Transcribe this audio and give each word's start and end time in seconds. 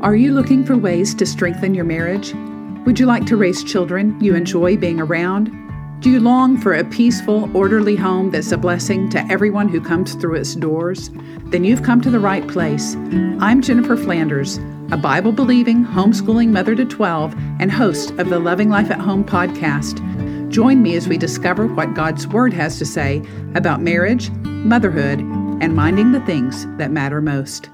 Are 0.00 0.14
you 0.14 0.32
looking 0.32 0.64
for 0.64 0.76
ways 0.76 1.12
to 1.16 1.26
strengthen 1.26 1.74
your 1.74 1.84
marriage? 1.84 2.32
Would 2.86 3.00
you 3.00 3.06
like 3.06 3.26
to 3.26 3.36
raise 3.36 3.64
children 3.64 4.16
you 4.22 4.36
enjoy 4.36 4.76
being 4.76 5.00
around? 5.00 5.50
Do 5.98 6.08
you 6.08 6.20
long 6.20 6.56
for 6.56 6.72
a 6.72 6.84
peaceful, 6.84 7.50
orderly 7.56 7.96
home 7.96 8.30
that's 8.30 8.52
a 8.52 8.56
blessing 8.56 9.10
to 9.10 9.26
everyone 9.28 9.68
who 9.68 9.80
comes 9.80 10.14
through 10.14 10.36
its 10.36 10.54
doors? 10.54 11.10
Then 11.46 11.64
you've 11.64 11.82
come 11.82 12.00
to 12.02 12.10
the 12.10 12.20
right 12.20 12.46
place. 12.46 12.94
I'm 13.40 13.60
Jennifer 13.60 13.96
Flanders, 13.96 14.58
a 14.92 14.96
Bible 14.96 15.32
believing, 15.32 15.84
homeschooling 15.84 16.50
mother 16.50 16.76
to 16.76 16.84
12 16.84 17.34
and 17.58 17.72
host 17.72 18.10
of 18.20 18.28
the 18.28 18.38
Loving 18.38 18.68
Life 18.68 18.92
at 18.92 19.00
Home 19.00 19.24
podcast. 19.24 19.98
Join 20.48 20.80
me 20.80 20.94
as 20.94 21.08
we 21.08 21.18
discover 21.18 21.66
what 21.66 21.94
God's 21.94 22.28
Word 22.28 22.52
has 22.52 22.78
to 22.78 22.86
say 22.86 23.20
about 23.56 23.80
marriage, 23.80 24.30
motherhood, 24.44 25.18
and 25.60 25.74
minding 25.74 26.12
the 26.12 26.20
things 26.20 26.68
that 26.76 26.92
matter 26.92 27.20
most. 27.20 27.68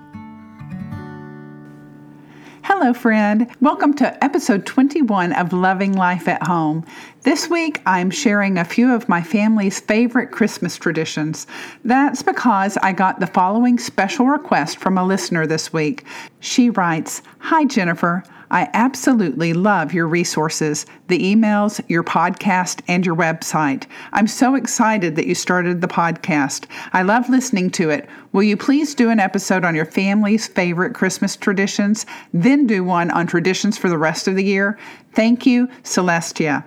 Hello, 2.67 2.95
friend. 2.95 3.47
Welcome 3.61 3.93
to 3.97 4.25
episode 4.25 4.65
21 4.65 5.35
of 5.35 5.53
Loving 5.53 5.93
Life 5.93 6.27
at 6.27 6.47
Home. 6.47 6.83
This 7.21 7.51
week, 7.51 7.83
I'm 7.85 8.11
sharing 8.11 8.57
a 8.57 8.65
few 8.65 8.95
of 8.95 9.07
my 9.07 9.23
family's 9.23 9.81
favorite 9.81 10.31
Christmas 10.31 10.79
traditions. 10.79 11.47
That's 11.85 12.23
because 12.23 12.79
I 12.79 12.93
got 12.93 13.21
the 13.21 13.27
following 13.27 13.79
special 13.79 14.29
request 14.29 14.79
from 14.79 14.97
a 14.97 15.05
listener 15.05 15.47
this 15.47 15.75
week. 15.75 16.07
She 16.41 16.71
writes 16.71 17.21
Hi, 17.41 17.67
Jennifer. 17.67 18.25
I 18.51 18.69
absolutely 18.75 19.53
love 19.53 19.93
your 19.93 20.07
resources, 20.07 20.87
the 21.09 21.19
emails, 21.19 21.81
your 21.89 22.05
podcast, 22.05 22.81
and 22.89 23.05
your 23.05 23.17
website. 23.17 23.87
I'm 24.13 24.27
so 24.27 24.55
excited 24.55 25.17
that 25.17 25.27
you 25.27 25.35
started 25.35 25.81
the 25.81 25.89
podcast. 25.89 26.67
I 26.93 27.03
love 27.03 27.29
listening 27.29 27.71
to 27.71 27.91
it. 27.91 28.09
Will 28.33 28.43
you 28.43 28.57
please 28.57 28.95
do 28.95 29.11
an 29.11 29.21
episode 29.21 29.65
on 29.65 29.75
your 29.75 29.87
family's 29.87 30.47
favorite 30.47 30.95
Christmas 30.95 31.37
traditions, 31.37 32.07
then 32.33 32.67
do 32.67 32.85
one 32.85 33.11
on 33.11 33.27
traditions 33.27 33.79
for 33.79 33.89
the 33.89 33.99
rest 33.99 34.29
of 34.29 34.37
the 34.37 34.45
year? 34.45 34.79
Thank 35.15 35.47
you, 35.47 35.69
Celestia. 35.83 36.65